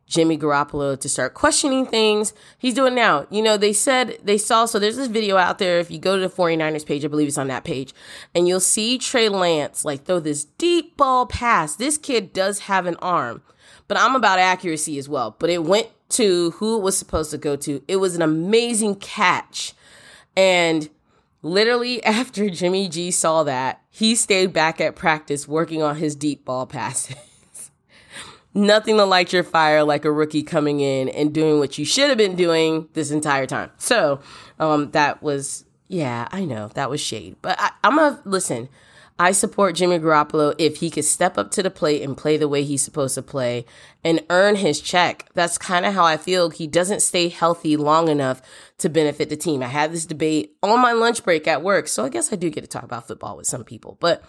Jimmy 0.08 0.38
Garoppolo 0.38 0.98
to 0.98 1.08
start 1.08 1.34
questioning 1.34 1.84
things. 1.86 2.32
He's 2.58 2.74
doing 2.74 2.94
now. 2.94 3.26
You 3.30 3.42
know, 3.42 3.56
they 3.56 3.74
said 3.74 4.18
they 4.24 4.38
saw, 4.38 4.64
so 4.64 4.78
there's 4.78 4.96
this 4.96 5.08
video 5.08 5.36
out 5.36 5.58
there. 5.58 5.78
If 5.78 5.90
you 5.90 5.98
go 5.98 6.16
to 6.16 6.26
the 6.26 6.34
49ers 6.34 6.86
page, 6.86 7.04
I 7.04 7.08
believe 7.08 7.28
it's 7.28 7.38
on 7.38 7.48
that 7.48 7.64
page, 7.64 7.94
and 8.34 8.48
you'll 8.48 8.60
see 8.60 8.98
Trey 8.98 9.28
Lance 9.28 9.84
like 9.84 10.04
throw 10.04 10.18
this 10.18 10.44
deep 10.44 10.96
ball 10.96 11.26
pass. 11.26 11.76
This 11.76 11.98
kid 11.98 12.32
does 12.32 12.60
have 12.60 12.86
an 12.86 12.96
arm, 12.96 13.42
but 13.86 13.98
I'm 13.98 14.16
about 14.16 14.38
accuracy 14.38 14.98
as 14.98 15.08
well. 15.08 15.36
But 15.38 15.50
it 15.50 15.64
went 15.64 15.88
to 16.10 16.52
who 16.52 16.78
it 16.78 16.82
was 16.82 16.96
supposed 16.96 17.30
to 17.32 17.38
go 17.38 17.54
to. 17.56 17.82
It 17.86 17.96
was 17.96 18.16
an 18.16 18.22
amazing 18.22 18.96
catch. 18.96 19.74
And 20.34 20.88
literally 21.42 22.02
after 22.04 22.48
Jimmy 22.48 22.88
G 22.88 23.10
saw 23.10 23.42
that, 23.44 23.82
he 23.90 24.14
stayed 24.14 24.54
back 24.54 24.80
at 24.80 24.96
practice 24.96 25.46
working 25.46 25.82
on 25.82 25.96
his 25.96 26.16
deep 26.16 26.46
ball 26.46 26.66
passes 26.66 27.14
nothing 28.54 28.96
to 28.96 29.04
light 29.04 29.32
your 29.32 29.44
fire 29.44 29.84
like 29.84 30.04
a 30.04 30.12
rookie 30.12 30.42
coming 30.42 30.80
in 30.80 31.08
and 31.08 31.32
doing 31.32 31.58
what 31.58 31.78
you 31.78 31.84
should 31.84 32.08
have 32.08 32.18
been 32.18 32.36
doing 32.36 32.88
this 32.94 33.10
entire 33.10 33.46
time. 33.46 33.70
So, 33.78 34.20
um, 34.58 34.90
that 34.92 35.22
was, 35.22 35.64
yeah, 35.88 36.28
I 36.30 36.44
know 36.44 36.68
that 36.74 36.90
was 36.90 37.00
shade, 37.00 37.36
but 37.42 37.60
I, 37.60 37.70
I'm 37.84 37.96
gonna 37.96 38.20
listen. 38.24 38.68
I 39.20 39.32
support 39.32 39.74
Jimmy 39.74 39.98
Garoppolo 39.98 40.54
if 40.58 40.76
he 40.76 40.90
could 40.90 41.04
step 41.04 41.36
up 41.36 41.50
to 41.52 41.62
the 41.62 41.70
plate 41.70 42.02
and 42.02 42.16
play 42.16 42.36
the 42.36 42.46
way 42.46 42.62
he's 42.62 42.82
supposed 42.82 43.16
to 43.16 43.22
play 43.22 43.66
and 44.04 44.24
earn 44.30 44.54
his 44.54 44.80
check. 44.80 45.28
That's 45.34 45.58
kind 45.58 45.84
of 45.84 45.92
how 45.92 46.04
I 46.04 46.16
feel. 46.16 46.50
He 46.50 46.68
doesn't 46.68 47.02
stay 47.02 47.28
healthy 47.28 47.76
long 47.76 48.08
enough 48.08 48.40
to 48.78 48.88
benefit 48.88 49.28
the 49.28 49.36
team. 49.36 49.60
I 49.60 49.66
had 49.66 49.92
this 49.92 50.06
debate 50.06 50.56
on 50.62 50.80
my 50.80 50.92
lunch 50.92 51.24
break 51.24 51.48
at 51.48 51.64
work, 51.64 51.88
so 51.88 52.04
I 52.04 52.10
guess 52.10 52.32
I 52.32 52.36
do 52.36 52.48
get 52.48 52.60
to 52.60 52.68
talk 52.68 52.84
about 52.84 53.08
football 53.08 53.36
with 53.36 53.48
some 53.48 53.64
people. 53.64 53.96
But 53.98 54.22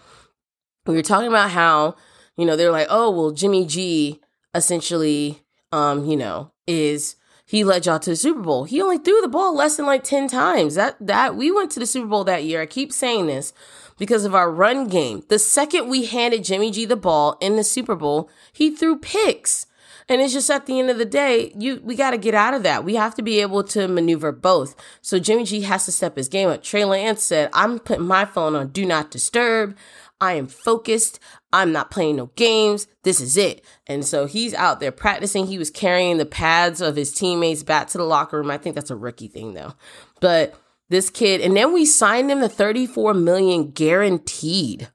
we 0.88 0.96
were 0.96 1.04
talking 1.04 1.28
about 1.28 1.52
how 1.52 1.96
you 2.40 2.46
know, 2.46 2.56
they're 2.56 2.72
like, 2.72 2.88
oh, 2.90 3.10
well, 3.12 3.32
Jimmy 3.32 3.66
G 3.66 4.22
essentially, 4.56 5.44
um, 5.72 6.06
you 6.06 6.16
know, 6.16 6.52
is 6.68 7.16
he 7.46 7.64
led 7.64 7.86
y'all 7.86 8.00
to 8.00 8.12
the 8.12 8.16
Super 8.16 8.42
Bowl. 8.42 8.66
He 8.66 8.82
only 8.82 8.98
threw 8.98 9.20
the 9.22 9.28
ball 9.28 9.56
less 9.56 9.78
than 9.78 9.86
like 9.86 10.04
10 10.04 10.28
times. 10.28 10.76
That 10.76 10.96
that 11.00 11.36
we 11.36 11.52
went 11.52 11.72
to 11.72 11.80
the 11.80 11.86
Super 11.86 12.08
Bowl 12.08 12.24
that 12.24 12.44
year. 12.44 12.62
I 12.62 12.66
keep 12.66 12.94
saying 12.94 13.26
this 13.28 13.54
because 13.98 14.24
of 14.24 14.36
our 14.36 14.52
run 14.52 14.88
game. 14.88 15.24
The 15.30 15.40
second 15.40 15.90
we 15.90 16.06
handed 16.06 16.44
Jimmy 16.44 16.72
G 16.72 16.86
the 16.86 16.96
ball 16.96 17.38
in 17.42 17.56
the 17.56 17.64
Super 17.64 17.96
Bowl, 17.96 18.30
he 18.54 18.70
threw 18.70 18.98
picks. 18.98 19.66
And 20.08 20.22
it's 20.22 20.34
just 20.34 20.50
at 20.50 20.66
the 20.66 20.80
end 20.80 20.90
of 20.90 20.98
the 20.98 21.06
day, 21.06 21.52
you 21.58 21.82
we 21.84 21.96
got 21.96 22.12
to 22.12 22.18
get 22.18 22.34
out 22.34 22.54
of 22.54 22.64
that. 22.64 22.84
We 22.84 22.96
have 22.96 23.16
to 23.16 23.22
be 23.22 23.42
able 23.42 23.64
to 23.66 23.88
maneuver 23.88 24.32
both. 24.32 24.76
So 25.02 25.20
Jimmy 25.20 25.44
G 25.44 25.62
has 25.62 25.86
to 25.86 25.92
step 25.92 26.16
his 26.16 26.30
game 26.30 26.50
up. 26.50 26.64
Trey 26.64 26.86
Lance 26.86 27.22
said, 27.22 27.50
"I'm 27.54 27.80
putting 27.80 28.08
my 28.08 28.26
phone 28.26 28.56
on 28.56 28.70
do 28.70 28.86
not 28.86 29.12
disturb. 29.12 29.76
I 30.22 30.34
am 30.34 30.48
focused. 30.48 31.20
I'm 31.52 31.72
not 31.72 31.92
playing 31.92 32.18
no 32.18 32.28
games. 32.36 32.88
This 33.04 33.20
is 33.20 33.36
it. 33.36 33.64
And 33.88 34.06
so 34.06 34.26
he's 34.26 34.54
out 34.54 34.80
there 34.80 34.92
practicing. 34.92 35.48
He 35.48 35.58
was 35.58 35.72
carrying 35.72 36.18
the 36.18 36.26
pads 36.26 36.80
of 36.82 36.96
his 36.96 37.12
teammates 37.12 37.64
back 37.64 37.88
to 37.90 37.98
the 37.98 38.04
locker 38.04 38.38
room. 38.38 38.52
I 38.52 38.58
think 38.58 38.76
that's 38.76 38.92
a 38.92 38.96
rookie 38.96 39.28
thing 39.28 39.54
though. 39.54 39.74
But 40.20 40.56
this 40.90 41.10
kid, 41.10 41.42
and 41.42 41.56
then 41.56 41.74
we 41.74 41.86
signed 41.86 42.30
him 42.32 42.40
the 42.40 42.50
34 42.50 43.14
million 43.14 43.72
guaranteed. 43.72 44.90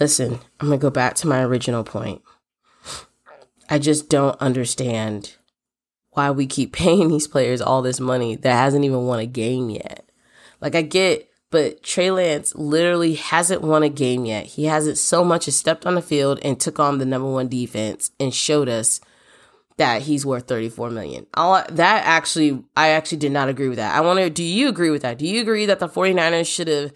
Listen, 0.00 0.40
I'm 0.60 0.68
going 0.68 0.80
to 0.80 0.82
go 0.82 0.90
back 0.90 1.14
to 1.16 1.28
my 1.28 1.42
original 1.42 1.84
point. 1.84 2.22
I 3.70 3.78
just 3.78 4.08
don't 4.08 4.40
understand 4.40 5.36
why 6.10 6.30
we 6.30 6.46
keep 6.46 6.72
paying 6.76 7.08
these 7.08 7.28
players 7.28 7.60
all 7.60 7.82
this 7.82 8.00
money 8.00 8.36
that 8.36 8.52
hasn't 8.52 8.84
even 8.84 9.06
won 9.06 9.20
a 9.20 9.26
game 9.26 9.70
yet. 9.70 10.10
Like 10.60 10.74
I 10.74 10.82
get 10.82 11.28
but 11.54 11.84
Trey 11.84 12.10
Lance 12.10 12.52
literally 12.56 13.14
hasn't 13.14 13.62
won 13.62 13.84
a 13.84 13.88
game 13.88 14.24
yet. 14.24 14.44
He 14.46 14.64
hasn't 14.64 14.98
so 14.98 15.24
much 15.24 15.46
as 15.46 15.54
stepped 15.54 15.86
on 15.86 15.94
the 15.94 16.02
field 16.02 16.40
and 16.42 16.58
took 16.58 16.80
on 16.80 16.98
the 16.98 17.06
number 17.06 17.30
one 17.30 17.46
defense 17.46 18.10
and 18.18 18.34
showed 18.34 18.68
us 18.68 19.00
that 19.76 20.02
he's 20.02 20.26
worth 20.26 20.48
34 20.48 20.90
million. 20.90 21.28
All 21.34 21.62
that 21.68 22.04
actually 22.04 22.64
I 22.76 22.88
actually 22.88 23.18
did 23.18 23.30
not 23.30 23.48
agree 23.48 23.68
with 23.68 23.78
that. 23.78 23.94
I 23.94 24.00
wonder 24.00 24.28
do 24.28 24.42
you 24.42 24.68
agree 24.68 24.90
with 24.90 25.02
that? 25.02 25.16
Do 25.16 25.28
you 25.28 25.40
agree 25.40 25.64
that 25.66 25.78
the 25.78 25.88
49ers 25.88 26.52
should 26.52 26.66
have 26.66 26.90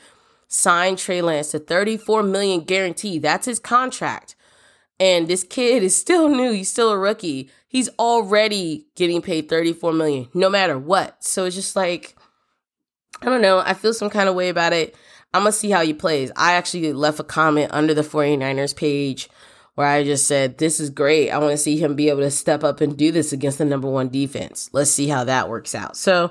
signed 0.48 0.98
Trey 0.98 1.22
Lance 1.22 1.52
to 1.52 1.60
34 1.60 2.24
million 2.24 2.62
guarantee. 2.64 3.20
That's 3.20 3.46
his 3.46 3.60
contract. 3.60 4.34
And 4.98 5.28
this 5.28 5.44
kid 5.44 5.84
is 5.84 5.94
still 5.94 6.28
new. 6.28 6.50
He's 6.50 6.68
still 6.68 6.90
a 6.90 6.98
rookie. 6.98 7.48
He's 7.68 7.88
already 7.96 8.88
getting 8.96 9.22
paid 9.22 9.48
34 9.48 9.92
million, 9.92 10.28
no 10.34 10.50
matter 10.50 10.76
what. 10.76 11.22
So 11.22 11.44
it's 11.44 11.54
just 11.54 11.76
like, 11.76 12.16
I 13.22 13.26
don't 13.26 13.42
know. 13.42 13.58
I 13.58 13.74
feel 13.74 13.92
some 13.92 14.10
kind 14.10 14.28
of 14.28 14.34
way 14.34 14.48
about 14.48 14.72
it. 14.72 14.94
I'm 15.34 15.42
going 15.42 15.52
to 15.52 15.58
see 15.58 15.70
how 15.70 15.82
he 15.84 15.92
plays. 15.92 16.30
I 16.36 16.54
actually 16.54 16.92
left 16.92 17.20
a 17.20 17.24
comment 17.24 17.70
under 17.72 17.92
the 17.92 18.02
49ers 18.02 18.74
page 18.74 19.28
where 19.74 19.86
I 19.86 20.04
just 20.04 20.26
said, 20.26 20.58
This 20.58 20.80
is 20.80 20.90
great. 20.90 21.30
I 21.30 21.38
want 21.38 21.52
to 21.52 21.58
see 21.58 21.76
him 21.76 21.94
be 21.94 22.08
able 22.08 22.20
to 22.20 22.30
step 22.30 22.64
up 22.64 22.80
and 22.80 22.96
do 22.96 23.12
this 23.12 23.32
against 23.32 23.58
the 23.58 23.64
number 23.64 23.88
one 23.88 24.08
defense. 24.08 24.70
Let's 24.72 24.90
see 24.90 25.08
how 25.08 25.24
that 25.24 25.48
works 25.48 25.74
out. 25.74 25.96
So 25.96 26.30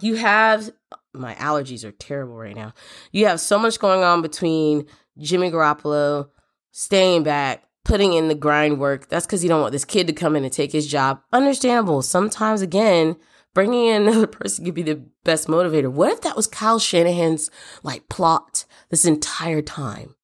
you 0.00 0.14
have 0.16 0.70
my 1.12 1.34
allergies 1.34 1.84
are 1.84 1.92
terrible 1.92 2.36
right 2.36 2.54
now. 2.54 2.72
You 3.12 3.26
have 3.26 3.40
so 3.40 3.58
much 3.58 3.78
going 3.78 4.02
on 4.02 4.22
between 4.22 4.86
Jimmy 5.18 5.50
Garoppolo 5.50 6.28
staying 6.72 7.22
back, 7.22 7.64
putting 7.84 8.12
in 8.12 8.28
the 8.28 8.34
grind 8.34 8.78
work. 8.78 9.08
That's 9.08 9.26
because 9.26 9.42
you 9.42 9.48
don't 9.48 9.60
want 9.60 9.72
this 9.72 9.84
kid 9.84 10.06
to 10.06 10.12
come 10.12 10.36
in 10.36 10.44
and 10.44 10.52
take 10.52 10.72
his 10.72 10.86
job. 10.86 11.20
Understandable. 11.32 12.02
Sometimes, 12.02 12.60
again, 12.62 13.16
bringing 13.56 13.86
in 13.86 14.02
another 14.02 14.26
person 14.26 14.66
could 14.66 14.74
be 14.74 14.82
the 14.82 15.02
best 15.24 15.48
motivator. 15.48 15.90
What 15.90 16.12
if 16.12 16.20
that 16.20 16.36
was 16.36 16.46
Kyle 16.46 16.78
Shanahan's 16.78 17.50
like 17.82 18.06
plot 18.10 18.66
this 18.90 19.06
entire 19.06 19.62
time? 19.62 20.14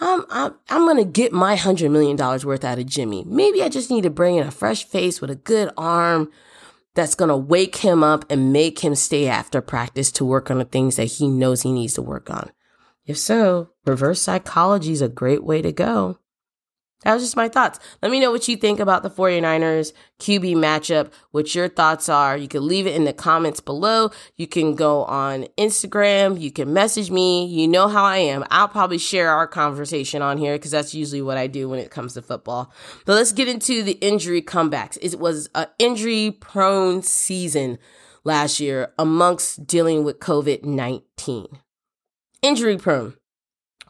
I'm, 0.00 0.24
I'm, 0.28 0.56
I'm 0.68 0.80
going 0.80 0.96
to 0.96 1.04
get 1.04 1.32
my 1.32 1.54
$100 1.54 1.88
million 1.92 2.16
worth 2.16 2.64
out 2.64 2.80
of 2.80 2.86
Jimmy. 2.86 3.22
Maybe 3.24 3.62
I 3.62 3.68
just 3.68 3.92
need 3.92 4.02
to 4.02 4.10
bring 4.10 4.34
in 4.34 4.46
a 4.46 4.50
fresh 4.50 4.82
face 4.84 5.20
with 5.20 5.30
a 5.30 5.36
good 5.36 5.70
arm 5.76 6.32
that's 6.96 7.14
going 7.14 7.28
to 7.28 7.36
wake 7.36 7.76
him 7.76 8.02
up 8.02 8.24
and 8.28 8.52
make 8.52 8.80
him 8.80 8.96
stay 8.96 9.28
after 9.28 9.60
practice 9.60 10.10
to 10.12 10.24
work 10.24 10.50
on 10.50 10.58
the 10.58 10.64
things 10.64 10.96
that 10.96 11.04
he 11.04 11.28
knows 11.28 11.62
he 11.62 11.70
needs 11.70 11.94
to 11.94 12.02
work 12.02 12.28
on. 12.28 12.50
If 13.06 13.18
so, 13.18 13.70
reverse 13.86 14.20
psychology 14.20 14.90
is 14.90 15.00
a 15.00 15.08
great 15.08 15.44
way 15.44 15.62
to 15.62 15.70
go. 15.70 16.18
That 17.04 17.14
was 17.14 17.22
just 17.22 17.36
my 17.36 17.48
thoughts. 17.48 17.78
Let 18.02 18.10
me 18.10 18.18
know 18.18 18.32
what 18.32 18.48
you 18.48 18.56
think 18.56 18.80
about 18.80 19.04
the 19.04 19.10
49ers 19.10 19.92
QB 20.18 20.56
matchup, 20.56 21.12
what 21.30 21.54
your 21.54 21.68
thoughts 21.68 22.08
are. 22.08 22.36
You 22.36 22.48
can 22.48 22.66
leave 22.66 22.88
it 22.88 22.96
in 22.96 23.04
the 23.04 23.12
comments 23.12 23.60
below. 23.60 24.10
You 24.36 24.48
can 24.48 24.74
go 24.74 25.04
on 25.04 25.46
Instagram. 25.56 26.40
You 26.40 26.50
can 26.50 26.72
message 26.72 27.08
me. 27.08 27.46
You 27.46 27.68
know 27.68 27.86
how 27.86 28.02
I 28.02 28.16
am. 28.16 28.44
I'll 28.50 28.66
probably 28.66 28.98
share 28.98 29.30
our 29.30 29.46
conversation 29.46 30.22
on 30.22 30.38
here 30.38 30.56
because 30.56 30.72
that's 30.72 30.92
usually 30.92 31.22
what 31.22 31.36
I 31.36 31.46
do 31.46 31.68
when 31.68 31.78
it 31.78 31.92
comes 31.92 32.14
to 32.14 32.22
football. 32.22 32.72
But 33.06 33.14
let's 33.14 33.32
get 33.32 33.46
into 33.46 33.84
the 33.84 33.92
injury 33.92 34.42
comebacks. 34.42 34.98
It 35.00 35.20
was 35.20 35.48
an 35.54 35.68
injury 35.78 36.32
prone 36.32 37.02
season 37.02 37.78
last 38.24 38.58
year 38.58 38.92
amongst 38.98 39.68
dealing 39.68 40.02
with 40.02 40.18
COVID 40.18 40.64
19. 40.64 41.46
Injury 42.42 42.76
prone. 42.76 43.17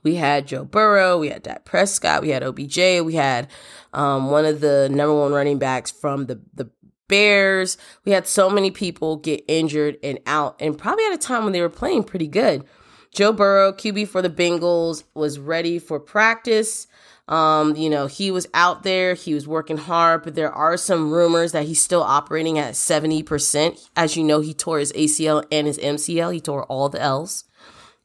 We 0.03 0.17
had 0.17 0.47
Joe 0.47 0.65
Burrow, 0.65 1.19
we 1.19 1.29
had 1.29 1.43
Dak 1.43 1.65
Prescott, 1.65 2.23
we 2.23 2.31
had 2.31 2.43
OBJ, 2.43 2.77
we 3.05 3.15
had 3.15 3.49
um, 3.93 4.31
one 4.31 4.45
of 4.45 4.61
the 4.61 4.89
number 4.91 5.15
one 5.15 5.33
running 5.33 5.59
backs 5.59 5.91
from 5.91 6.27
the 6.27 6.41
the 6.55 6.71
Bears. 7.09 7.79
We 8.05 8.13
had 8.13 8.27
so 8.27 8.51
many 8.51 8.71
people 8.71 9.17
get 9.17 9.43
injured 9.49 9.97
and 10.03 10.21
out, 10.27 10.57
and 10.61 10.79
probably 10.79 11.07
at 11.07 11.15
a 11.15 11.19
time 11.19 11.45
when 11.45 11.53
they 11.53 11.63
were 11.63 11.71
playing 11.71 12.05
pretty 12.05 12.29
good. 12.29 12.65
Joe 13.11 13.33
Burrow, 13.33 13.73
QB 13.73 14.09
for 14.09 14.21
the 14.21 14.31
Bengals, 14.31 15.05
was 15.15 15.39
ready 15.39 15.79
for 15.79 15.99
practice. 15.99 16.87
Um, 17.27 17.77
you 17.77 17.91
know, 17.91 18.07
he 18.07 18.31
was 18.31 18.47
out 18.55 18.85
there, 18.85 19.15
he 19.15 19.35
was 19.35 19.47
working 19.47 19.77
hard, 19.77 20.23
but 20.23 20.35
there 20.35 20.53
are 20.53 20.77
some 20.77 21.11
rumors 21.11 21.53
that 21.53 21.65
he's 21.65 21.81
still 21.81 22.03
operating 22.03 22.59
at 22.59 22.75
70%. 22.75 23.89
As 23.97 24.17
you 24.17 24.25
know, 24.25 24.41
he 24.41 24.55
tore 24.55 24.79
his 24.79 24.93
ACL 24.93 25.45
and 25.53 25.67
his 25.67 25.79
MCL, 25.79 26.33
he 26.33 26.41
tore 26.41 26.65
all 26.65 26.89
the 26.89 27.01
L's 27.01 27.45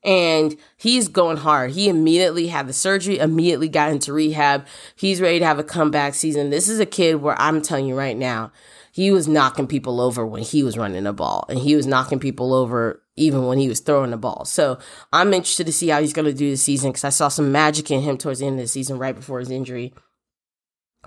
and 0.03 0.57
he's 0.77 1.07
going 1.07 1.37
hard. 1.37 1.71
He 1.71 1.87
immediately 1.87 2.47
had 2.47 2.67
the 2.67 2.73
surgery, 2.73 3.19
immediately 3.19 3.69
got 3.69 3.91
into 3.91 4.13
rehab. 4.13 4.65
He's 4.95 5.21
ready 5.21 5.39
to 5.39 5.45
have 5.45 5.59
a 5.59 5.63
comeback 5.63 6.13
season. 6.13 6.49
This 6.49 6.67
is 6.67 6.79
a 6.79 6.85
kid 6.85 7.21
where 7.21 7.39
I'm 7.39 7.61
telling 7.61 7.85
you 7.85 7.97
right 7.97 8.17
now, 8.17 8.51
he 8.91 9.09
was 9.09 9.27
knocking 9.27 9.65
people 9.65 9.99
over 9.99 10.25
when 10.25 10.43
he 10.43 10.61
was 10.61 10.77
running 10.77 11.05
the 11.05 11.13
ball, 11.13 11.45
and 11.49 11.57
he 11.57 11.75
was 11.75 11.87
knocking 11.87 12.19
people 12.19 12.53
over 12.53 13.01
even 13.15 13.45
when 13.45 13.59
he 13.59 13.67
was 13.69 13.79
throwing 13.79 14.11
the 14.11 14.17
ball. 14.17 14.43
So 14.45 14.79
I'm 15.11 15.33
interested 15.33 15.65
to 15.67 15.73
see 15.73 15.87
how 15.87 16.01
he's 16.01 16.13
going 16.13 16.25
to 16.25 16.33
do 16.33 16.49
this 16.49 16.63
season 16.63 16.91
because 16.91 17.03
I 17.03 17.09
saw 17.09 17.27
some 17.27 17.51
magic 17.51 17.91
in 17.91 18.01
him 18.01 18.17
towards 18.17 18.39
the 18.39 18.47
end 18.47 18.59
of 18.59 18.63
the 18.63 18.67
season, 18.67 18.97
right 18.97 19.15
before 19.15 19.39
his 19.39 19.51
injury 19.51 19.93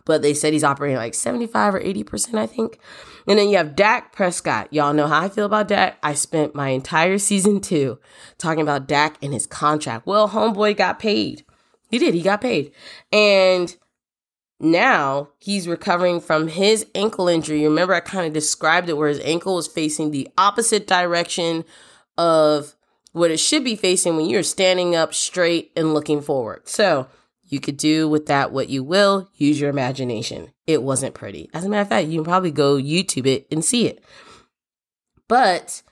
but 0.07 0.23
they 0.23 0.33
said 0.33 0.55
he's 0.55 0.65
operating 0.65 0.97
like 0.97 1.13
75 1.13 1.75
or 1.75 1.81
80%, 1.81 2.35
I 2.37 2.47
think. 2.47 2.79
And 3.27 3.39
then 3.39 3.51
you 3.51 3.59
have 3.59 3.77
Dak 3.77 4.13
Prescott. 4.13 4.73
Y'all 4.73 4.95
know 4.95 5.09
how 5.09 5.21
I 5.21 5.29
feel 5.29 5.45
about 5.45 5.69
Dak. 5.69 5.99
I 6.03 6.15
spent 6.15 6.55
my 6.55 6.71
entire 6.71 7.19
season 7.19 7.61
two 7.61 7.99
talking 8.39 8.63
about 8.63 8.87
Dak 8.87 9.19
and 9.21 9.35
his 9.35 9.47
contract. 9.47 10.07
Well, 10.07 10.31
homeboy 10.31 10.77
got 10.77 10.99
paid. 10.99 11.45
He 11.91 11.99
did. 11.99 12.15
He 12.15 12.23
got 12.23 12.41
paid. 12.41 12.73
And 13.13 13.77
now 14.61 15.31
he's 15.39 15.69
recovering 15.69 16.21
from 16.21 16.49
his 16.49 16.87
ankle 16.95 17.29
injury. 17.29 17.65
Remember, 17.65 17.93
I 17.93 18.01
kind 18.01 18.27
of 18.27 18.33
described 18.33 18.89
it 18.89 18.97
where 18.97 19.09
his 19.09 19.21
ankle 19.21 19.57
was 19.57 19.67
facing 19.67 20.13
the 20.13 20.29
opposite 20.39 20.87
direction 20.87 21.65
of 22.17 22.75
what 23.13 23.31
it 23.31 23.41
should 23.41 23.65
be 23.65 23.77
facing 23.77 24.17
when 24.17 24.27
you're 24.27 24.43
standing 24.43 24.95
up 24.95 25.13
straight 25.15 25.73
and 25.77 25.95
looking 25.95 26.23
forward. 26.23 26.69
So 26.69 27.09
you 27.49 27.61
could 27.61 27.77
do 27.77 28.09
with 28.09 28.27
that 28.27 28.53
what 28.53 28.69
you 28.69 28.83
will. 28.83 29.29
Use 29.35 29.61
your 29.61 29.71
imagination. 29.71 30.53
It 30.67 30.83
wasn't 30.83 31.15
pretty. 31.15 31.49
As 31.55 31.65
a 31.65 31.69
matter 31.69 31.83
of 31.83 31.89
fact, 31.89 32.09
you 32.09 32.19
can 32.19 32.25
probably 32.25 32.51
go 32.51 32.77
YouTube 32.77 33.27
it 33.27 33.47
and 33.51 33.65
see 33.65 33.87
it. 33.87 34.03
But 35.29 35.83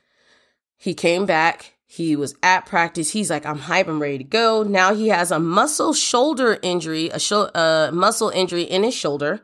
he 0.76 0.94
came 0.94 1.26
back. 1.26 1.74
He 1.86 2.16
was 2.16 2.34
at 2.42 2.66
practice. 2.66 3.12
He's 3.12 3.30
like, 3.30 3.46
I'm 3.46 3.58
hype. 3.58 3.86
I'm 3.86 4.02
ready 4.02 4.18
to 4.18 4.24
go. 4.24 4.64
Now 4.64 4.94
he 4.94 5.08
has 5.08 5.30
a 5.30 5.38
muscle 5.38 5.92
shoulder 5.92 6.58
injury, 6.62 7.08
a 7.10 7.20
sho- 7.20 7.50
uh, 7.54 7.90
muscle 7.92 8.30
injury 8.30 8.62
in 8.62 8.82
his 8.82 8.94
shoulder. 8.94 9.42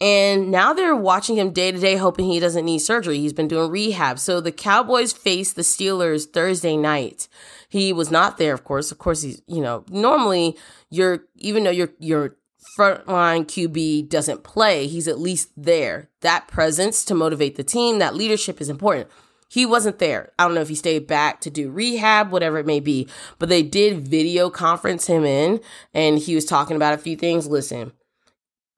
And 0.00 0.50
now 0.50 0.72
they're 0.72 0.94
watching 0.94 1.36
him 1.36 1.50
day 1.50 1.72
to 1.72 1.78
day, 1.78 1.96
hoping 1.96 2.26
he 2.26 2.38
doesn't 2.38 2.64
need 2.64 2.78
surgery. 2.78 3.18
He's 3.18 3.32
been 3.32 3.48
doing 3.48 3.70
rehab. 3.70 4.18
So 4.18 4.40
the 4.40 4.52
Cowboys 4.52 5.12
face 5.12 5.52
the 5.52 5.62
Steelers 5.62 6.26
Thursday 6.30 6.76
night. 6.76 7.26
He 7.68 7.92
was 7.92 8.10
not 8.10 8.38
there, 8.38 8.54
of 8.54 8.62
course. 8.62 8.92
Of 8.92 8.98
course, 8.98 9.22
he's, 9.22 9.42
you 9.46 9.60
know, 9.60 9.84
normally 9.90 10.56
you're, 10.88 11.24
even 11.36 11.64
though 11.64 11.70
your, 11.70 11.90
your 11.98 12.36
frontline 12.78 13.44
QB 13.44 14.08
doesn't 14.08 14.44
play, 14.44 14.86
he's 14.86 15.08
at 15.08 15.18
least 15.18 15.50
there. 15.56 16.10
That 16.20 16.46
presence 16.46 17.04
to 17.06 17.14
motivate 17.14 17.56
the 17.56 17.64
team, 17.64 17.98
that 17.98 18.14
leadership 18.14 18.60
is 18.60 18.70
important. 18.70 19.08
He 19.50 19.64
wasn't 19.64 19.98
there. 19.98 20.32
I 20.38 20.44
don't 20.44 20.54
know 20.54 20.60
if 20.60 20.68
he 20.68 20.74
stayed 20.74 21.06
back 21.06 21.40
to 21.40 21.50
do 21.50 21.70
rehab, 21.70 22.30
whatever 22.30 22.58
it 22.58 22.66
may 22.66 22.80
be, 22.80 23.08
but 23.38 23.48
they 23.48 23.62
did 23.62 24.06
video 24.06 24.50
conference 24.50 25.06
him 25.06 25.24
in 25.24 25.60
and 25.94 26.18
he 26.18 26.34
was 26.34 26.44
talking 26.44 26.76
about 26.76 26.94
a 26.94 26.98
few 26.98 27.16
things. 27.16 27.46
Listen, 27.46 27.92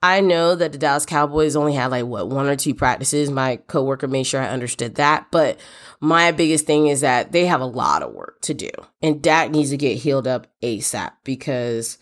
I 0.02 0.22
know 0.22 0.54
that 0.54 0.72
the 0.72 0.78
Dallas 0.78 1.04
Cowboys 1.04 1.56
only 1.56 1.74
had 1.74 1.90
like 1.90 2.06
what 2.06 2.28
one 2.28 2.46
or 2.46 2.56
two 2.56 2.74
practices. 2.74 3.30
My 3.30 3.56
coworker 3.56 4.08
made 4.08 4.24
sure 4.24 4.40
I 4.40 4.48
understood 4.48 4.94
that, 4.94 5.26
but 5.30 5.60
my 6.00 6.32
biggest 6.32 6.66
thing 6.66 6.86
is 6.86 7.02
that 7.02 7.32
they 7.32 7.44
have 7.46 7.60
a 7.60 7.66
lot 7.66 8.02
of 8.02 8.14
work 8.14 8.40
to 8.42 8.54
do, 8.54 8.70
and 9.02 9.20
Dak 9.20 9.50
needs 9.50 9.70
to 9.70 9.76
get 9.76 9.98
healed 9.98 10.26
up 10.26 10.46
ASAP 10.62 11.12
because 11.22 11.98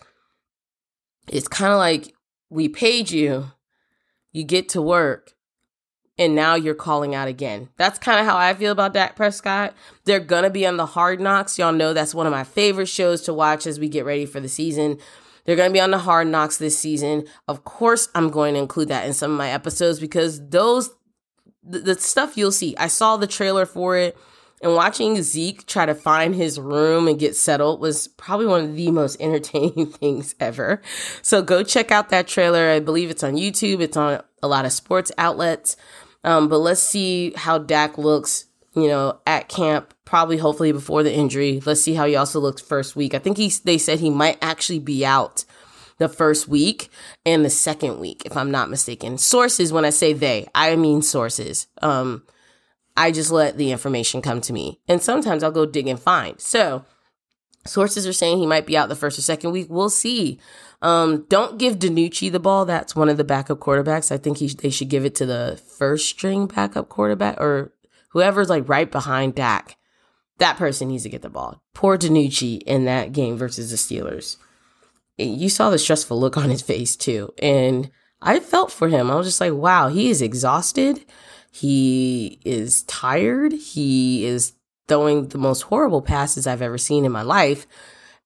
it's 1.27 1.49
kind 1.49 1.73
of 1.73 1.77
like 1.77 2.13
we 2.49 2.69
paid 2.69 3.11
you, 3.11 3.51
you 4.31 4.45
get 4.45 4.69
to 4.69 4.81
work, 4.81 5.33
and 6.17 6.33
now 6.33 6.55
you're 6.55 6.75
calling 6.75 7.13
out 7.13 7.27
again. 7.27 7.67
That's 7.75 7.99
kind 7.99 8.21
of 8.21 8.25
how 8.25 8.37
I 8.37 8.53
feel 8.53 8.71
about 8.71 8.93
Dak 8.93 9.17
Prescott. 9.17 9.73
They're 10.05 10.21
gonna 10.21 10.49
be 10.49 10.65
on 10.65 10.77
the 10.77 10.85
Hard 10.85 11.19
Knocks. 11.19 11.59
Y'all 11.59 11.73
know 11.73 11.91
that's 11.91 12.15
one 12.15 12.27
of 12.27 12.31
my 12.31 12.45
favorite 12.45 12.87
shows 12.87 13.23
to 13.23 13.33
watch 13.33 13.67
as 13.67 13.77
we 13.77 13.89
get 13.89 14.05
ready 14.05 14.25
for 14.25 14.39
the 14.39 14.47
season. 14.47 14.99
They're 15.49 15.55
going 15.55 15.71
to 15.71 15.73
be 15.73 15.81
on 15.81 15.89
the 15.89 15.97
hard 15.97 16.27
knocks 16.27 16.57
this 16.57 16.77
season. 16.77 17.25
Of 17.47 17.63
course, 17.63 18.07
I'm 18.13 18.29
going 18.29 18.53
to 18.53 18.59
include 18.59 18.89
that 18.89 19.07
in 19.07 19.13
some 19.13 19.31
of 19.31 19.37
my 19.39 19.49
episodes 19.49 19.99
because 19.99 20.47
those, 20.47 20.91
the, 21.63 21.79
the 21.79 21.95
stuff 21.95 22.37
you'll 22.37 22.51
see. 22.51 22.77
I 22.77 22.85
saw 22.85 23.17
the 23.17 23.25
trailer 23.25 23.65
for 23.65 23.97
it 23.97 24.15
and 24.61 24.75
watching 24.75 25.19
Zeke 25.23 25.65
try 25.65 25.87
to 25.87 25.95
find 25.95 26.35
his 26.35 26.59
room 26.59 27.07
and 27.07 27.17
get 27.17 27.35
settled 27.35 27.81
was 27.81 28.09
probably 28.09 28.45
one 28.45 28.63
of 28.63 28.75
the 28.75 28.91
most 28.91 29.17
entertaining 29.19 29.87
things 29.87 30.35
ever. 30.39 30.83
So 31.23 31.41
go 31.41 31.63
check 31.63 31.89
out 31.89 32.09
that 32.09 32.27
trailer. 32.27 32.69
I 32.69 32.79
believe 32.79 33.09
it's 33.09 33.23
on 33.23 33.33
YouTube. 33.33 33.81
It's 33.81 33.97
on 33.97 34.21
a 34.43 34.47
lot 34.47 34.65
of 34.65 34.71
sports 34.71 35.11
outlets. 35.17 35.77
Um, 36.23 36.47
but 36.47 36.59
let's 36.59 36.79
see 36.79 37.33
how 37.35 37.57
Dak 37.57 37.97
looks, 37.97 38.45
you 38.75 38.87
know, 38.87 39.19
at 39.25 39.49
camp 39.49 39.93
probably 40.05 40.37
hopefully 40.37 40.71
before 40.71 41.03
the 41.03 41.13
injury. 41.13 41.61
Let's 41.65 41.81
see 41.81 41.93
how 41.93 42.05
he 42.05 42.15
also 42.15 42.39
looks 42.39 42.61
first 42.61 42.95
week. 42.95 43.13
I 43.13 43.19
think 43.19 43.37
he 43.37 43.51
they 43.63 43.77
said 43.77 43.99
he 43.99 44.09
might 44.09 44.37
actually 44.41 44.79
be 44.79 45.05
out 45.05 45.45
the 45.97 46.09
first 46.09 46.47
week 46.47 46.89
and 47.25 47.45
the 47.45 47.49
second 47.49 47.99
week, 47.99 48.23
if 48.25 48.35
I'm 48.35 48.51
not 48.51 48.69
mistaken. 48.69 49.17
Sources, 49.17 49.71
when 49.71 49.85
I 49.85 49.89
say 49.91 50.13
they, 50.13 50.47
I 50.55 50.75
mean 50.75 51.01
sources. 51.01 51.67
Um, 51.81 52.23
I 52.97 53.11
just 53.11 53.31
let 53.31 53.57
the 53.57 53.71
information 53.71 54.21
come 54.21 54.41
to 54.41 54.53
me. 54.53 54.79
And 54.87 55.01
sometimes 55.01 55.43
I'll 55.43 55.51
go 55.51 55.65
dig 55.65 55.87
and 55.87 55.99
find. 55.99 56.39
So 56.39 56.85
sources 57.65 58.07
are 58.07 58.13
saying 58.13 58.39
he 58.39 58.47
might 58.47 58.65
be 58.65 58.77
out 58.77 58.89
the 58.89 58.95
first 58.95 59.19
or 59.19 59.21
second 59.21 59.51
week. 59.51 59.67
We'll 59.69 59.89
see. 59.89 60.39
Um, 60.81 61.25
don't 61.29 61.59
give 61.59 61.79
DiNucci 61.79 62.31
the 62.31 62.39
ball. 62.39 62.65
That's 62.65 62.95
one 62.95 63.09
of 63.09 63.17
the 63.17 63.23
backup 63.23 63.59
quarterbacks. 63.59 64.11
I 64.11 64.17
think 64.17 64.37
he, 64.37 64.47
they 64.47 64.69
should 64.69 64.89
give 64.89 65.05
it 65.05 65.15
to 65.15 65.25
the 65.25 65.61
first 65.77 66.07
string 66.09 66.47
backup 66.47 66.89
quarterback 66.89 67.39
or 67.39 67.73
whoever's 68.09 68.49
like 68.49 68.67
right 68.67 68.91
behind 68.91 69.35
Dak 69.35 69.77
that 70.39 70.57
person 70.57 70.87
needs 70.87 71.03
to 71.03 71.09
get 71.09 71.21
the 71.21 71.29
ball. 71.29 71.61
Poor 71.73 71.97
DiNucci 71.97 72.63
in 72.63 72.85
that 72.85 73.11
game 73.11 73.37
versus 73.37 73.69
the 73.69 73.77
Steelers. 73.77 74.37
You 75.17 75.49
saw 75.49 75.69
the 75.69 75.77
stressful 75.77 76.19
look 76.19 76.37
on 76.37 76.49
his 76.49 76.61
face 76.61 76.95
too. 76.95 77.33
And 77.41 77.91
I 78.21 78.39
felt 78.39 78.71
for 78.71 78.87
him. 78.87 79.11
I 79.11 79.15
was 79.15 79.27
just 79.27 79.41
like, 79.41 79.53
wow, 79.53 79.89
he 79.89 80.09
is 80.09 80.21
exhausted. 80.21 81.05
He 81.51 82.39
is 82.45 82.83
tired. 82.83 83.51
He 83.51 84.25
is 84.25 84.53
throwing 84.87 85.27
the 85.27 85.37
most 85.37 85.63
horrible 85.63 86.01
passes 86.01 86.47
I've 86.47 86.61
ever 86.61 86.77
seen 86.77 87.05
in 87.05 87.11
my 87.11 87.21
life. 87.21 87.67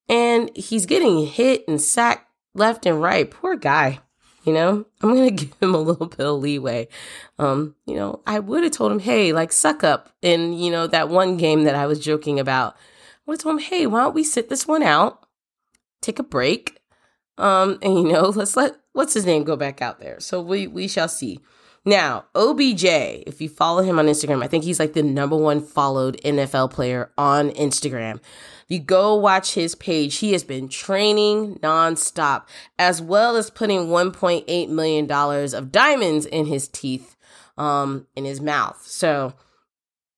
And 0.08 0.50
he's 0.56 0.86
getting 0.86 1.26
hit 1.26 1.64
and 1.66 1.80
sacked 1.80 2.28
left 2.54 2.86
and 2.86 3.02
right. 3.02 3.28
Poor 3.28 3.56
guy. 3.56 4.00
You 4.44 4.52
know, 4.52 4.86
I'm 5.02 5.16
to 5.16 5.30
give 5.46 5.54
him 5.60 5.74
a 5.74 5.78
little 5.78 6.06
bit 6.06 6.20
of 6.20 6.40
leeway. 6.40 6.88
Um, 7.38 7.74
you 7.86 7.96
know, 7.96 8.20
I 8.26 8.38
would 8.38 8.62
have 8.62 8.72
told 8.72 8.92
him, 8.92 9.00
hey, 9.00 9.32
like, 9.32 9.52
suck 9.52 9.82
up. 9.82 10.10
In, 10.22 10.52
you 10.52 10.70
know, 10.70 10.86
that 10.86 11.08
one 11.08 11.36
game 11.36 11.64
that 11.64 11.74
I 11.74 11.86
was 11.86 11.98
joking 11.98 12.38
about, 12.38 12.74
I 12.74 12.78
would 13.26 13.34
have 13.34 13.42
told 13.42 13.56
him, 13.56 13.64
hey, 13.64 13.86
why 13.86 14.02
don't 14.02 14.14
we 14.14 14.24
sit 14.24 14.48
this 14.48 14.66
one 14.66 14.82
out, 14.82 15.26
take 16.00 16.18
a 16.18 16.22
break, 16.22 16.80
um, 17.38 17.78
and, 17.82 17.94
you 17.94 18.04
know, 18.04 18.28
let's 18.36 18.56
let, 18.56 18.76
what's 18.92 19.14
his 19.14 19.26
name 19.26 19.44
go 19.44 19.56
back 19.56 19.82
out 19.82 20.00
there. 20.00 20.20
So 20.20 20.40
we, 20.40 20.66
we 20.66 20.88
shall 20.88 21.08
see. 21.08 21.40
Now, 21.86 22.24
OBJ, 22.34 22.84
if 22.84 23.42
you 23.42 23.48
follow 23.50 23.82
him 23.82 23.98
on 23.98 24.06
Instagram, 24.06 24.42
I 24.42 24.46
think 24.46 24.64
he's 24.64 24.80
like 24.80 24.94
the 24.94 25.02
number 25.02 25.36
one 25.36 25.60
followed 25.60 26.18
NFL 26.24 26.70
player 26.70 27.10
on 27.18 27.50
Instagram. 27.50 28.20
You 28.68 28.78
go 28.78 29.14
watch 29.14 29.54
his 29.54 29.74
page. 29.74 30.16
He 30.16 30.32
has 30.32 30.44
been 30.44 30.68
training 30.68 31.56
nonstop, 31.56 32.44
as 32.78 33.02
well 33.02 33.36
as 33.36 33.50
putting 33.50 33.86
$1.8 33.86 34.68
million 34.68 35.10
of 35.10 35.72
diamonds 35.72 36.26
in 36.26 36.46
his 36.46 36.68
teeth, 36.68 37.16
um, 37.58 38.06
in 38.16 38.24
his 38.24 38.40
mouth. 38.40 38.82
So 38.86 39.34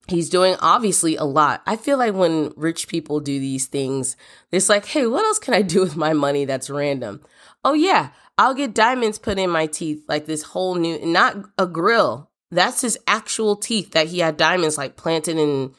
he's 0.08 0.30
doing 0.30 0.56
obviously 0.60 1.16
a 1.16 1.24
lot. 1.24 1.62
I 1.66 1.76
feel 1.76 1.98
like 1.98 2.14
when 2.14 2.52
rich 2.56 2.88
people 2.88 3.20
do 3.20 3.38
these 3.38 3.66
things, 3.66 4.16
it's 4.52 4.68
like, 4.68 4.86
hey, 4.86 5.06
what 5.06 5.24
else 5.24 5.38
can 5.38 5.54
I 5.54 5.62
do 5.62 5.80
with 5.82 5.96
my 5.96 6.12
money 6.12 6.44
that's 6.44 6.70
random? 6.70 7.20
Oh, 7.64 7.74
yeah, 7.74 8.10
I'll 8.38 8.54
get 8.54 8.74
diamonds 8.74 9.18
put 9.18 9.38
in 9.38 9.50
my 9.50 9.66
teeth, 9.66 10.04
like 10.08 10.26
this 10.26 10.42
whole 10.42 10.74
new, 10.74 11.04
not 11.04 11.36
a 11.58 11.66
grill. 11.66 12.30
That's 12.50 12.82
his 12.82 12.98
actual 13.06 13.56
teeth 13.56 13.92
that 13.92 14.06
he 14.06 14.20
had 14.20 14.36
diamonds 14.36 14.78
like 14.78 14.96
planted 14.96 15.36
in, 15.36 15.74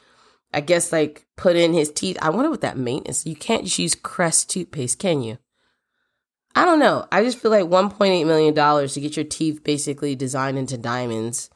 I 0.58 0.60
guess, 0.60 0.90
like 0.90 1.24
put 1.36 1.54
in 1.54 1.72
his 1.72 1.88
teeth. 1.88 2.18
I 2.20 2.30
wonder 2.30 2.50
what 2.50 2.62
that 2.62 2.76
maintenance. 2.76 3.24
You 3.24 3.36
can't 3.36 3.62
just 3.62 3.78
use 3.78 3.94
Crest 3.94 4.50
toothpaste, 4.50 4.98
can 4.98 5.22
you? 5.22 5.38
I 6.56 6.64
don't 6.64 6.80
know. 6.80 7.06
I 7.12 7.22
just 7.22 7.38
feel 7.38 7.52
like 7.52 7.66
$1.8 7.66 8.26
million 8.26 8.88
to 8.88 9.00
get 9.00 9.16
your 9.16 9.24
teeth 9.24 9.62
basically 9.62 10.16
designed 10.16 10.58
into 10.58 10.76
diamonds 10.76 11.48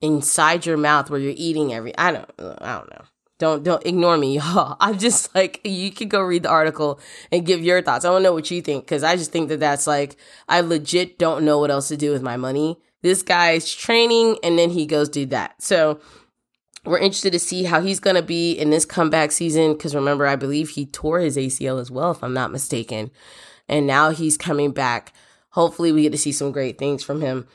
inside 0.00 0.66
your 0.66 0.76
mouth 0.76 1.08
where 1.08 1.20
you're 1.20 1.34
eating 1.36 1.72
every 1.72 1.96
I 1.96 2.10
don't 2.10 2.28
I 2.40 2.78
don't 2.78 2.90
know. 2.90 3.04
Don't 3.38 3.62
don't 3.62 3.86
ignore 3.86 4.16
me, 4.16 4.34
y'all. 4.38 4.76
I'm 4.80 4.98
just 4.98 5.32
like 5.36 5.60
you 5.62 5.92
could 5.92 6.10
go 6.10 6.20
read 6.20 6.42
the 6.42 6.48
article 6.48 6.98
and 7.30 7.46
give 7.46 7.62
your 7.62 7.80
thoughts. 7.80 8.04
I 8.04 8.08
don't 8.08 8.24
know 8.24 8.32
what 8.32 8.50
you 8.50 8.60
think 8.60 8.86
because 8.86 9.04
I 9.04 9.14
just 9.14 9.30
think 9.30 9.50
that 9.50 9.60
that's 9.60 9.86
like 9.86 10.16
I 10.48 10.62
legit 10.62 11.16
don't 11.16 11.44
know 11.44 11.60
what 11.60 11.70
else 11.70 11.86
to 11.88 11.96
do 11.96 12.10
with 12.10 12.22
my 12.22 12.36
money. 12.36 12.76
This 13.02 13.22
guy's 13.22 13.72
training 13.72 14.38
and 14.42 14.58
then 14.58 14.70
he 14.70 14.84
goes 14.84 15.08
do 15.08 15.26
that. 15.26 15.62
So 15.62 16.00
we're 16.84 16.98
interested 16.98 17.32
to 17.32 17.38
see 17.38 17.64
how 17.64 17.80
he's 17.80 18.00
going 18.00 18.16
to 18.16 18.22
be 18.22 18.52
in 18.52 18.70
this 18.70 18.84
comeback 18.84 19.30
season 19.30 19.72
because 19.72 19.94
remember 19.94 20.26
I 20.26 20.36
believe 20.36 20.70
he 20.70 20.86
tore 20.86 21.20
his 21.20 21.36
ACL 21.36 21.80
as 21.80 21.90
well 21.90 22.10
if 22.10 22.22
I'm 22.22 22.34
not 22.34 22.50
mistaken. 22.50 23.10
And 23.68 23.86
now 23.86 24.10
he's 24.10 24.36
coming 24.36 24.72
back. 24.72 25.12
Hopefully 25.50 25.92
we 25.92 26.02
get 26.02 26.12
to 26.12 26.18
see 26.18 26.32
some 26.32 26.50
great 26.50 26.78
things 26.78 27.04
from 27.04 27.20
him. 27.20 27.46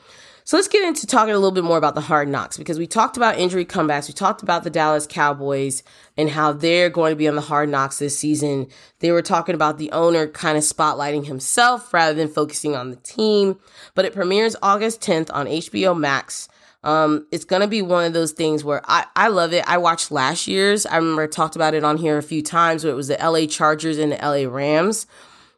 So 0.44 0.56
let's 0.56 0.68
get 0.68 0.82
into 0.82 1.06
talking 1.06 1.34
a 1.34 1.38
little 1.38 1.52
bit 1.52 1.62
more 1.62 1.76
about 1.76 1.94
the 1.94 2.00
hard 2.00 2.26
knocks 2.26 2.56
because 2.56 2.78
we 2.78 2.86
talked 2.86 3.18
about 3.18 3.36
injury 3.36 3.66
comebacks. 3.66 4.08
We 4.08 4.14
talked 4.14 4.42
about 4.42 4.64
the 4.64 4.70
Dallas 4.70 5.06
Cowboys 5.06 5.82
and 6.16 6.30
how 6.30 6.54
they're 6.54 6.88
going 6.88 7.12
to 7.12 7.16
be 7.16 7.28
on 7.28 7.34
the 7.34 7.42
hard 7.42 7.68
knocks 7.68 7.98
this 7.98 8.18
season. 8.18 8.68
They 9.00 9.12
were 9.12 9.20
talking 9.20 9.54
about 9.54 9.76
the 9.76 9.92
owner 9.92 10.26
kind 10.26 10.56
of 10.56 10.64
spotlighting 10.64 11.26
himself 11.26 11.92
rather 11.92 12.14
than 12.14 12.28
focusing 12.28 12.74
on 12.74 12.88
the 12.88 12.96
team. 12.96 13.58
But 13.94 14.06
it 14.06 14.14
premieres 14.14 14.56
August 14.62 15.02
10th 15.02 15.28
on 15.34 15.44
HBO 15.44 15.94
Max. 15.98 16.48
Um, 16.84 17.26
it's 17.32 17.44
to 17.44 17.66
be 17.66 17.82
one 17.82 18.04
of 18.04 18.12
those 18.12 18.32
things 18.32 18.62
where 18.62 18.82
I, 18.84 19.04
I 19.16 19.28
love 19.28 19.52
it. 19.52 19.64
I 19.66 19.78
watched 19.78 20.10
last 20.10 20.46
year's. 20.46 20.86
I 20.86 20.96
remember 20.96 21.22
I 21.22 21.26
talked 21.26 21.56
about 21.56 21.74
it 21.74 21.84
on 21.84 21.96
here 21.96 22.18
a 22.18 22.22
few 22.22 22.42
times 22.42 22.84
where 22.84 22.92
it 22.92 22.96
was 22.96 23.08
the 23.08 23.18
LA 23.20 23.46
Chargers 23.46 23.98
and 23.98 24.12
the 24.12 24.16
LA 24.16 24.48
Rams 24.48 25.06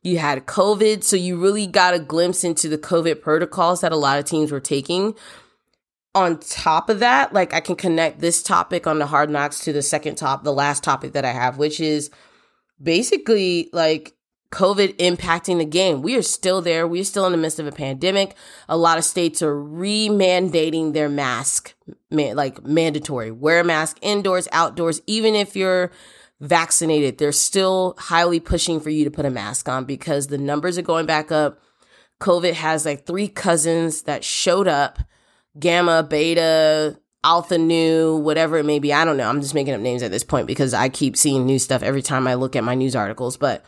you 0.02 0.18
had 0.18 0.46
COVID, 0.46 1.04
so 1.04 1.16
you 1.16 1.36
really 1.36 1.66
got 1.66 1.94
a 1.94 1.98
glimpse 1.98 2.42
into 2.42 2.68
the 2.68 2.78
COVID 2.78 3.20
protocols 3.20 3.82
that 3.82 3.92
a 3.92 3.96
lot 3.96 4.18
of 4.18 4.24
teams 4.24 4.50
were 4.50 4.60
taking. 4.60 5.14
On 6.14 6.38
top 6.38 6.88
of 6.88 7.00
that, 7.00 7.32
like 7.32 7.52
I 7.52 7.60
can 7.60 7.76
connect 7.76 8.20
this 8.20 8.42
topic 8.42 8.86
on 8.86 8.98
the 8.98 9.06
hard 9.06 9.30
knocks 9.30 9.60
to 9.60 9.72
the 9.72 9.82
second 9.82 10.16
top, 10.16 10.42
the 10.42 10.52
last 10.52 10.82
topic 10.82 11.12
that 11.12 11.24
I 11.24 11.32
have, 11.32 11.58
which 11.58 11.80
is 11.80 12.10
basically 12.82 13.68
like 13.72 14.14
COVID 14.52 14.96
impacting 14.96 15.58
the 15.58 15.64
game. 15.64 16.02
We 16.02 16.16
are 16.16 16.22
still 16.22 16.60
there. 16.60 16.86
We're 16.86 17.04
still 17.04 17.26
in 17.26 17.32
the 17.32 17.38
midst 17.38 17.60
of 17.60 17.66
a 17.66 17.72
pandemic. 17.72 18.34
A 18.68 18.76
lot 18.76 18.98
of 18.98 19.04
states 19.04 19.42
are 19.42 19.58
re-mandating 19.58 20.92
their 20.92 21.08
mask, 21.08 21.74
man, 22.10 22.34
like 22.34 22.64
mandatory. 22.64 23.30
Wear 23.30 23.60
a 23.60 23.64
mask 23.64 23.98
indoors, 24.02 24.48
outdoors, 24.50 25.00
even 25.06 25.34
if 25.34 25.54
you're 25.54 25.92
vaccinated, 26.40 27.18
they're 27.18 27.32
still 27.32 27.94
highly 27.98 28.40
pushing 28.40 28.80
for 28.80 28.90
you 28.90 29.04
to 29.04 29.10
put 29.10 29.26
a 29.26 29.30
mask 29.30 29.68
on 29.68 29.84
because 29.84 30.26
the 30.26 30.38
numbers 30.38 30.78
are 30.78 30.82
going 30.82 31.06
back 31.06 31.30
up. 31.30 31.60
COVID 32.20 32.54
has 32.54 32.84
like 32.84 33.06
three 33.06 33.28
cousins 33.28 34.02
that 34.02 34.24
showed 34.24 34.66
up 34.66 34.98
gamma, 35.58 36.02
beta, 36.02 36.98
alpha 37.22 37.58
nu, 37.58 38.16
whatever 38.16 38.56
it 38.56 38.64
may 38.64 38.78
be. 38.78 38.92
I 38.92 39.04
don't 39.04 39.16
know. 39.16 39.28
I'm 39.28 39.40
just 39.40 39.54
making 39.54 39.74
up 39.74 39.80
names 39.80 40.02
at 40.02 40.10
this 40.10 40.24
point 40.24 40.46
because 40.46 40.74
I 40.74 40.88
keep 40.88 41.16
seeing 41.16 41.46
new 41.46 41.58
stuff 41.58 41.82
every 41.82 42.02
time 42.02 42.26
I 42.26 42.34
look 42.34 42.56
at 42.56 42.64
my 42.64 42.74
news 42.74 42.96
articles. 42.96 43.36
But 43.36 43.64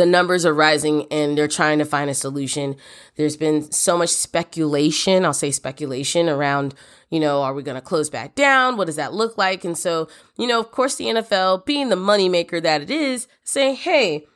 the 0.00 0.06
numbers 0.06 0.46
are 0.46 0.54
rising 0.54 1.06
and 1.10 1.36
they're 1.36 1.46
trying 1.46 1.78
to 1.78 1.84
find 1.84 2.08
a 2.08 2.14
solution. 2.14 2.74
There's 3.16 3.36
been 3.36 3.70
so 3.70 3.98
much 3.98 4.08
speculation, 4.08 5.26
I'll 5.26 5.34
say 5.34 5.50
speculation 5.50 6.26
around, 6.26 6.74
you 7.10 7.20
know, 7.20 7.42
are 7.42 7.52
we 7.52 7.62
going 7.62 7.74
to 7.74 7.82
close 7.82 8.08
back 8.08 8.34
down? 8.34 8.78
What 8.78 8.86
does 8.86 8.96
that 8.96 9.12
look 9.12 9.36
like? 9.36 9.62
And 9.62 9.76
so, 9.76 10.08
you 10.38 10.46
know, 10.46 10.58
of 10.58 10.70
course, 10.70 10.96
the 10.96 11.04
NFL, 11.04 11.66
being 11.66 11.90
the 11.90 11.96
moneymaker 11.96 12.62
that 12.62 12.80
it 12.80 12.90
is, 12.90 13.28
saying, 13.44 13.76
hey, 13.76 14.26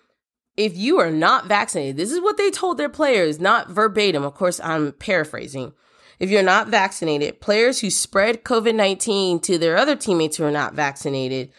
if 0.55 0.77
you 0.77 1.01
are 1.01 1.11
not 1.11 1.47
vaccinated, 1.47 1.97
this 1.97 2.13
is 2.13 2.21
what 2.21 2.37
they 2.37 2.51
told 2.51 2.77
their 2.77 2.91
players, 2.91 3.41
not 3.41 3.71
verbatim. 3.71 4.23
Of 4.23 4.35
course, 4.35 4.61
I'm 4.61 4.93
paraphrasing. 4.93 5.73
If 6.19 6.29
you're 6.29 6.43
not 6.43 6.69
vaccinated, 6.69 7.41
players 7.41 7.81
who 7.81 7.89
spread 7.89 8.45
COVID 8.45 8.75
19 8.75 9.41
to 9.41 9.57
their 9.57 9.79
other 9.79 9.97
teammates 9.97 10.37
who 10.37 10.45
are 10.45 10.51
not 10.51 10.75
vaccinated, 10.75 11.53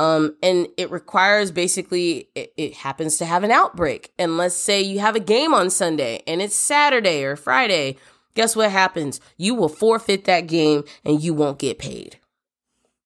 um, 0.00 0.34
and 0.42 0.66
it 0.78 0.90
requires 0.90 1.50
basically, 1.50 2.30
it, 2.34 2.54
it, 2.56 2.72
happens 2.72 3.18
to 3.18 3.26
have 3.26 3.44
an 3.44 3.50
outbreak. 3.50 4.14
And 4.18 4.38
let's 4.38 4.54
say 4.54 4.80
you 4.80 4.98
have 5.00 5.14
a 5.14 5.20
game 5.20 5.52
on 5.52 5.68
Sunday 5.68 6.22
and 6.26 6.40
it's 6.40 6.56
Saturday 6.56 7.22
or 7.22 7.36
Friday. 7.36 7.98
Guess 8.34 8.56
what 8.56 8.70
happens? 8.70 9.20
You 9.36 9.54
will 9.54 9.68
forfeit 9.68 10.24
that 10.24 10.46
game 10.46 10.84
and 11.04 11.22
you 11.22 11.34
won't 11.34 11.58
get 11.58 11.78
paid. 11.78 12.16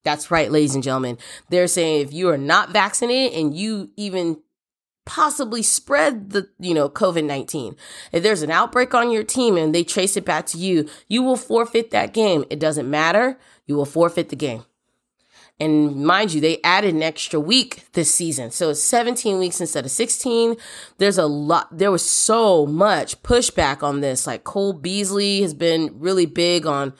That's 0.04 0.30
right, 0.30 0.52
ladies 0.52 0.76
and 0.76 0.84
gentlemen. 0.84 1.18
They're 1.48 1.66
saying 1.66 2.02
if 2.02 2.12
you 2.12 2.28
are 2.28 2.38
not 2.38 2.70
vaccinated 2.70 3.36
and 3.40 3.56
you 3.56 3.90
even 3.96 4.40
possibly 5.04 5.64
spread 5.64 6.30
the, 6.30 6.48
you 6.60 6.74
know, 6.74 6.88
COVID 6.88 7.24
19, 7.24 7.74
if 8.12 8.22
there's 8.22 8.42
an 8.42 8.52
outbreak 8.52 8.94
on 8.94 9.10
your 9.10 9.24
team 9.24 9.56
and 9.56 9.74
they 9.74 9.82
trace 9.82 10.16
it 10.16 10.24
back 10.24 10.46
to 10.46 10.58
you, 10.58 10.88
you 11.08 11.24
will 11.24 11.36
forfeit 11.36 11.90
that 11.90 12.14
game. 12.14 12.44
It 12.50 12.60
doesn't 12.60 12.88
matter. 12.88 13.36
You 13.66 13.74
will 13.74 13.84
forfeit 13.84 14.28
the 14.28 14.36
game. 14.36 14.64
And 15.60 16.04
mind 16.04 16.34
you, 16.34 16.40
they 16.40 16.60
added 16.64 16.94
an 16.94 17.02
extra 17.02 17.38
week 17.38 17.84
this 17.92 18.12
season. 18.12 18.50
So 18.50 18.70
it's 18.70 18.82
17 18.82 19.38
weeks 19.38 19.60
instead 19.60 19.84
of 19.84 19.90
16. 19.92 20.56
There's 20.98 21.18
a 21.18 21.26
lot, 21.26 21.68
there 21.76 21.92
was 21.92 22.08
so 22.08 22.66
much 22.66 23.22
pushback 23.22 23.82
on 23.82 24.00
this. 24.00 24.26
Like 24.26 24.42
Cole 24.42 24.72
Beasley 24.72 25.42
has 25.42 25.54
been 25.54 25.94
really 26.00 26.26
big 26.26 26.66
on 26.66 26.92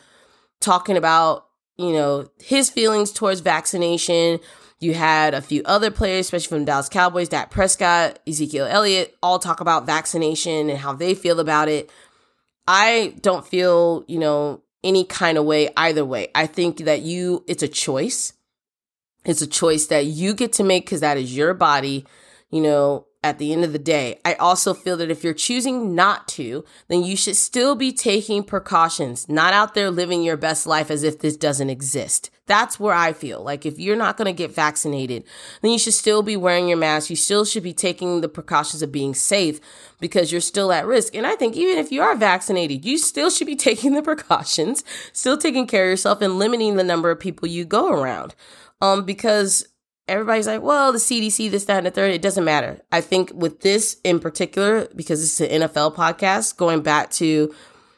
talking 0.60 0.96
about, 0.96 1.46
you 1.76 1.92
know, 1.92 2.28
his 2.40 2.70
feelings 2.70 3.10
towards 3.10 3.40
vaccination. 3.40 4.38
You 4.78 4.94
had 4.94 5.34
a 5.34 5.42
few 5.42 5.62
other 5.64 5.90
players, 5.90 6.26
especially 6.26 6.58
from 6.58 6.64
Dallas 6.64 6.88
Cowboys, 6.88 7.28
Dak 7.28 7.50
Prescott, 7.50 8.20
Ezekiel 8.28 8.66
Elliott, 8.66 9.16
all 9.20 9.40
talk 9.40 9.60
about 9.60 9.86
vaccination 9.86 10.70
and 10.70 10.78
how 10.78 10.92
they 10.92 11.14
feel 11.14 11.40
about 11.40 11.68
it. 11.68 11.90
I 12.68 13.14
don't 13.20 13.44
feel, 13.46 14.04
you 14.06 14.20
know, 14.20 14.62
any 14.84 15.04
kind 15.04 15.38
of 15.38 15.44
way 15.44 15.70
either 15.76 16.04
way. 16.04 16.28
I 16.34 16.46
think 16.46 16.78
that 16.84 17.02
you, 17.02 17.42
it's 17.48 17.62
a 17.62 17.68
choice. 17.68 18.33
It's 19.24 19.42
a 19.42 19.46
choice 19.46 19.86
that 19.86 20.06
you 20.06 20.34
get 20.34 20.52
to 20.54 20.64
make 20.64 20.84
because 20.86 21.00
that 21.00 21.16
is 21.16 21.36
your 21.36 21.54
body, 21.54 22.04
you 22.50 22.60
know, 22.60 23.06
at 23.24 23.38
the 23.38 23.54
end 23.54 23.64
of 23.64 23.72
the 23.72 23.78
day. 23.78 24.20
I 24.22 24.34
also 24.34 24.74
feel 24.74 24.98
that 24.98 25.10
if 25.10 25.24
you're 25.24 25.32
choosing 25.32 25.94
not 25.94 26.28
to, 26.28 26.62
then 26.88 27.02
you 27.02 27.16
should 27.16 27.36
still 27.36 27.74
be 27.74 27.90
taking 27.90 28.44
precautions, 28.44 29.30
not 29.30 29.54
out 29.54 29.72
there 29.72 29.90
living 29.90 30.22
your 30.22 30.36
best 30.36 30.66
life 30.66 30.90
as 30.90 31.02
if 31.02 31.20
this 31.20 31.34
doesn't 31.34 31.70
exist. 31.70 32.30
That's 32.46 32.78
where 32.78 32.92
I 32.92 33.14
feel 33.14 33.42
like 33.42 33.64
if 33.64 33.78
you're 33.78 33.96
not 33.96 34.18
going 34.18 34.26
to 34.26 34.34
get 34.34 34.54
vaccinated, 34.54 35.24
then 35.62 35.70
you 35.70 35.78
should 35.78 35.94
still 35.94 36.22
be 36.22 36.36
wearing 36.36 36.68
your 36.68 36.76
mask. 36.76 37.08
You 37.08 37.16
still 37.16 37.46
should 37.46 37.62
be 37.62 37.72
taking 37.72 38.20
the 38.20 38.28
precautions 38.28 38.82
of 38.82 38.92
being 38.92 39.14
safe 39.14 39.58
because 39.98 40.30
you're 40.30 40.42
still 40.42 40.70
at 40.70 40.84
risk. 40.84 41.14
And 41.14 41.26
I 41.26 41.36
think 41.36 41.56
even 41.56 41.78
if 41.78 41.90
you 41.90 42.02
are 42.02 42.14
vaccinated, 42.14 42.84
you 42.84 42.98
still 42.98 43.30
should 43.30 43.46
be 43.46 43.56
taking 43.56 43.94
the 43.94 44.02
precautions, 44.02 44.84
still 45.14 45.38
taking 45.38 45.66
care 45.66 45.84
of 45.84 45.90
yourself 45.90 46.20
and 46.20 46.38
limiting 46.38 46.76
the 46.76 46.84
number 46.84 47.10
of 47.10 47.18
people 47.18 47.48
you 47.48 47.64
go 47.64 47.88
around. 47.90 48.34
Um, 48.84 49.04
because 49.04 49.66
everybody's 50.08 50.46
like, 50.46 50.60
well, 50.60 50.92
the 50.92 50.98
CDC, 50.98 51.50
this, 51.50 51.64
that, 51.64 51.78
and 51.78 51.86
the 51.86 51.90
third. 51.90 52.12
It 52.12 52.20
doesn't 52.20 52.44
matter. 52.44 52.80
I 52.92 53.00
think 53.00 53.32
with 53.34 53.60
this 53.60 53.98
in 54.04 54.20
particular, 54.20 54.88
because 54.94 55.22
it's 55.22 55.40
an 55.40 55.62
NFL 55.62 55.94
podcast, 55.94 56.58
going 56.58 56.82
back 56.82 57.10
to 57.12 57.54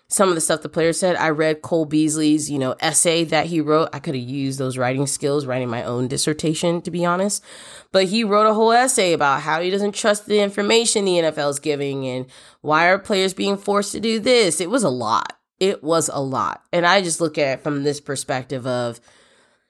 some 0.08 0.28
of 0.28 0.36
the 0.36 0.40
stuff 0.40 0.62
the 0.62 0.68
player 0.68 0.92
said. 0.92 1.16
I 1.16 1.30
read 1.30 1.62
Cole 1.62 1.84
Beasley's, 1.84 2.48
you 2.48 2.60
know, 2.60 2.76
essay 2.78 3.24
that 3.24 3.46
he 3.46 3.60
wrote. 3.60 3.88
I 3.92 3.98
could 3.98 4.14
have 4.14 4.22
used 4.22 4.60
those 4.60 4.78
writing 4.78 5.08
skills 5.08 5.44
writing 5.44 5.68
my 5.68 5.82
own 5.82 6.06
dissertation, 6.06 6.80
to 6.82 6.92
be 6.92 7.04
honest. 7.04 7.42
But 7.90 8.04
he 8.04 8.22
wrote 8.22 8.48
a 8.48 8.54
whole 8.54 8.70
essay 8.70 9.12
about 9.12 9.40
how 9.40 9.60
he 9.60 9.70
doesn't 9.70 9.96
trust 9.96 10.26
the 10.26 10.38
information 10.38 11.04
the 11.04 11.18
NFL 11.18 11.50
is 11.50 11.58
giving 11.58 12.06
and 12.06 12.26
why 12.60 12.86
are 12.86 13.00
players 13.00 13.34
being 13.34 13.56
forced 13.56 13.90
to 13.92 14.00
do 14.00 14.20
this. 14.20 14.60
It 14.60 14.70
was 14.70 14.84
a 14.84 14.88
lot. 14.88 15.32
It 15.58 15.82
was 15.82 16.08
a 16.12 16.20
lot. 16.20 16.62
And 16.72 16.86
I 16.86 17.02
just 17.02 17.20
look 17.20 17.36
at 17.38 17.58
it 17.58 17.62
from 17.64 17.82
this 17.82 18.00
perspective 18.00 18.64
of, 18.64 19.00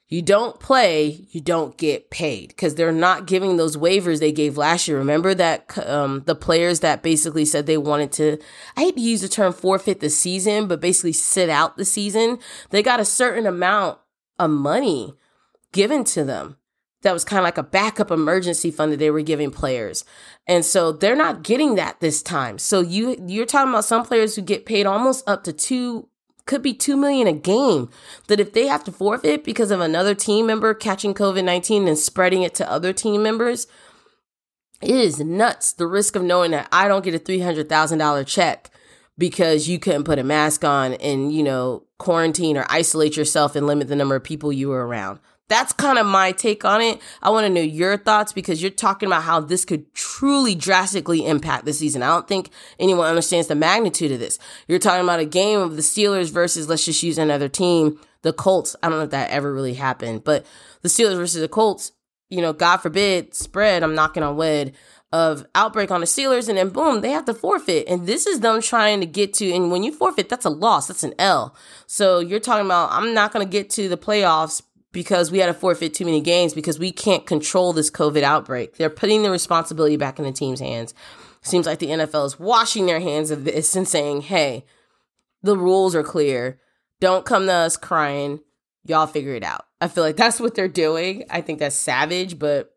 you 0.09 0.23
don't 0.23 0.61
play, 0.61 1.27
you 1.31 1.41
don't 1.41 1.77
get 1.77 2.11
paid 2.11 2.49
because 2.49 2.77
they're 2.77 2.93
not 2.93 3.27
giving 3.27 3.57
those 3.57 3.77
waivers 3.77 4.21
they 4.21 4.31
gave 4.31 4.57
last 4.57 4.87
year. 4.87 4.99
Remember 4.99 5.35
that 5.35 5.77
um, 5.87 6.23
the 6.27 6.37
players 6.37 6.81
that 6.81 7.03
basically 7.03 7.45
said 7.45 7.67
they 7.67 7.77
wanted 7.77 8.13
to, 8.13 8.39
I 8.77 8.83
hate 8.83 8.95
to 8.95 9.01
use 9.01 9.23
the 9.23 9.29
term 9.29 9.53
forfeit 9.53 9.99
the 9.99 10.11
season, 10.11 10.69
but 10.69 10.81
basically 10.81 11.13
sit 11.13 11.49
out 11.49 11.77
the 11.77 11.85
season. 11.85 12.39
They 12.71 12.85
got 12.85 13.01
a 13.01 13.05
certain 13.05 13.47
amount 13.47 13.99
of 14.39 14.51
money 14.51 15.15
given 15.73 16.05
to 16.05 16.23
them 16.23 16.57
that 17.03 17.13
was 17.13 17.25
kind 17.25 17.39
of 17.39 17.45
like 17.45 17.59
a 17.59 17.63
backup 17.63 18.11
emergency 18.11 18.71
fund 18.71 18.93
that 18.93 18.99
they 18.99 19.11
were 19.11 19.23
giving 19.23 19.51
players. 19.51 20.05
And 20.47 20.65
so 20.65 20.93
they're 20.93 21.17
not 21.17 21.43
getting 21.43 21.75
that 21.77 22.01
this 22.01 22.23
time. 22.23 22.59
So 22.59 22.81
you 22.81 23.17
you're 23.27 23.47
talking 23.47 23.71
about 23.71 23.85
some 23.85 24.05
players 24.05 24.37
who 24.37 24.43
get 24.43 24.67
paid 24.67 24.87
almost 24.87 25.29
up 25.29 25.45
to 25.45 25.53
2 25.53 26.09
could 26.47 26.63
be 26.63 26.73
2 26.73 26.97
million 26.97 27.27
a 27.27 27.33
game 27.33 27.91
that 28.29 28.41
if 28.41 28.53
they 28.53 28.67
have 28.67 28.85
to 28.85 28.93
forfeit 28.93 29.45
because 29.45 29.71
of 29.71 29.81
another 29.81 30.15
team 30.15 30.47
member 30.47 30.73
catching 30.73 31.13
COVID-19 31.13 31.89
and 31.89 31.99
spreading 31.99 32.43
it 32.43 32.55
to 32.55 32.71
other 32.71 32.93
team 32.93 33.23
members, 33.23 33.67
it 34.81 34.91
is 34.95 35.21
nuts. 35.21 35.73
The 35.73 35.87
risk 35.87 36.17
of 36.17 36.23
knowing 36.23 36.53
that 36.53 36.69
I 36.71 36.89
don't 36.89 37.05
get 37.05 37.15
a 37.15 37.19
$300,000 37.19 38.27
check 38.27 38.71
because 39.19 39.69
you 39.69 39.79
couldn't 39.79 40.05
put 40.05 40.19
a 40.19 40.25
mask 40.25 40.65
on 40.65 40.95
and, 40.95 41.33
you 41.33 41.43
know, 41.43 41.85
quarantine 41.99 42.57
or 42.57 42.67
isolate 42.69 43.17
yourself 43.17 43.57
and 43.57 43.67
limit 43.67 43.89
the 43.89 43.97
number 43.97 44.15
of 44.15 44.23
people 44.23 44.53
you 44.53 44.69
were 44.69 44.87
around 44.87 45.19
that's 45.49 45.73
kind 45.73 45.99
of 45.99 46.07
my 46.07 46.33
take 46.33 46.65
on 46.65 46.81
it. 46.81 47.01
I 47.23 47.31
want 47.31 47.45
to 47.47 47.53
know 47.53 47.61
your 47.61 47.97
thoughts 47.97 48.33
because 48.33 48.61
you're 48.61 48.71
talking 48.71 49.07
about 49.07 49.23
how 49.23 49.41
this 49.41 49.65
could 49.65 49.93
truly 49.95 50.55
drastically 50.55 51.27
impact 51.27 51.65
the 51.65 51.73
season. 51.73 52.03
I 52.03 52.09
don't 52.09 52.27
think 52.27 52.51
anyone 52.79 53.07
understands 53.07 53.47
the 53.47 53.55
magnitude 53.55 54.13
of 54.13 54.19
this. 54.19 54.39
You're 54.67 54.79
talking 54.79 55.05
about 55.05 55.21
a 55.21 55.25
game 55.25 55.61
of 55.61 55.77
the 55.77 55.83
Steelers 55.83 56.31
versus, 56.31 56.69
let's 56.69 56.85
just 56.85 57.03
use 57.03 57.19
another 57.19 57.49
team, 57.49 57.99
the 58.23 58.33
Colts. 58.33 58.75
I 58.83 58.89
don't 58.89 58.99
know 58.99 59.05
if 59.05 59.11
that 59.11 59.31
ever 59.31 59.53
really 59.53 59.75
happened, 59.75 60.25
but 60.25 60.45
the 60.83 60.89
Steelers 60.89 61.17
versus 61.17 61.41
the 61.41 61.49
Colts, 61.49 61.93
you 62.29 62.41
know, 62.41 62.53
God 62.53 62.79
forbid, 62.79 63.35
spread, 63.35 63.85
I'm 63.85 63.95
knocking 63.95 64.25
on 64.25 64.37
wood, 64.37 64.73
of 65.13 65.47
outbreak 65.55 65.93
on 65.93 66.01
the 66.01 66.07
Steelers, 66.07 66.49
and 66.49 66.59
then 66.59 66.71
boom, 66.71 67.01
they 67.01 67.11
have 67.11 67.25
to 67.27 67.35
forfeit. 67.35 67.87
And 67.89 68.07
this 68.07 68.27
is 68.27 68.41
them 68.41 68.61
trying 68.61 68.99
to 69.01 69.07
get 69.07 69.33
to, 69.35 69.51
and 69.53 69.71
when 69.71 69.85
you 69.85 69.93
forfeit, 69.93 70.29
that's 70.29 70.45
a 70.45 70.51
loss, 70.51 70.89
that's 70.89 71.05
an 71.05 71.15
L. 71.21 71.55
So 71.87 72.19
you're 72.19 72.41
talking 72.41 72.67
about, 72.67 72.91
I'm 72.91 73.15
not 73.15 73.33
going 73.33 73.47
to 73.47 73.51
get 73.51 73.71
to 73.71 73.89
the 73.89 73.97
playoffs 73.97 74.63
because 74.97 75.31
we 75.31 75.41
had 75.41 75.49
to 75.49 75.53
forfeit 75.53 75.93
too 75.93 76.07
many 76.07 76.23
games 76.23 76.55
because 76.55 76.79
we 76.79 76.91
can't 76.91 77.27
control 77.27 77.75
this 77.75 77.91
COVID 77.91 78.23
outbreak. 78.23 78.79
They're 78.79 78.89
putting 78.89 79.23
the 79.23 79.31
responsibility 79.31 79.99
back 79.99 80.19
in 80.19 80.25
the 80.25 80.33
team's 80.33 80.59
hands. 80.59 80.95
Seems 81.43 81.67
like 81.67 81.81
the 81.81 81.89
NFL 81.89 82.25
is 82.25 82.41
washing 82.41 82.87
their 82.87 82.99
hands 82.99 83.31
of 83.31 83.45
this 83.45 83.77
and 83.77 83.87
saying, 83.87 84.23
hey, 84.23 84.65
the 85.43 85.55
rules 85.55 85.95
are 85.95 86.03
clear. 86.03 86.61
Don't 86.99 87.27
come 87.27 87.45
to 87.45 87.53
us 87.53 87.77
crying. 87.77 88.41
Y'all 88.87 89.07
figure 89.07 89.35
it 89.35 89.45
out. 89.45 89.67
I 89.83 89.89
feel 89.89 90.03
like 90.03 90.17
that's 90.17 90.41
what 90.41 90.55
they're 90.55 90.67
doing. 90.67 91.25
I 91.29 91.43
think 91.43 91.59
that's 91.59 91.77
savage, 91.77 92.39
but 92.39 92.73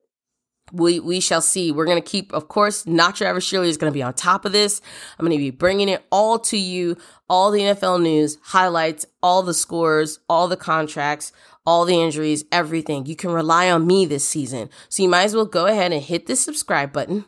we 0.74 1.00
we 1.00 1.22
shall 1.22 1.42
see. 1.42 1.72
We're 1.72 1.86
gonna 1.86 2.02
keep, 2.02 2.34
of 2.34 2.50
course, 2.50 2.86
Not 2.86 3.22
Your 3.22 3.30
Average 3.30 3.46
Shirley 3.46 3.70
is 3.70 3.78
gonna 3.78 3.94
be 3.94 4.04
on 4.04 4.14
top 4.14 4.44
of 4.44 4.52
this. 4.52 4.82
I'm 5.18 5.26
gonna 5.26 5.38
be 5.38 5.52
bringing 5.52 5.88
it 5.88 6.04
all 6.12 6.38
to 6.40 6.58
you, 6.58 6.98
all 7.30 7.50
the 7.50 7.62
NFL 7.62 8.02
news, 8.02 8.38
highlights, 8.44 9.06
all 9.24 9.42
the 9.42 9.54
scores, 9.54 10.20
all 10.28 10.50
the 10.50 10.58
contracts, 10.58 11.32
all 11.70 11.86
the 11.86 12.02
injuries, 12.02 12.44
everything. 12.52 13.06
You 13.06 13.16
can 13.16 13.30
rely 13.30 13.70
on 13.70 13.86
me 13.86 14.04
this 14.04 14.28
season. 14.28 14.72
So 14.90 15.04
you 15.04 15.10
might 15.10 15.26
as 15.26 15.36
well 15.36 15.46
go 15.46 15.68
ahead 15.68 15.94
and 15.94 16.02
hit 16.02 16.26
the 16.26 16.36
subscribe 16.36 16.92
button 16.92 17.26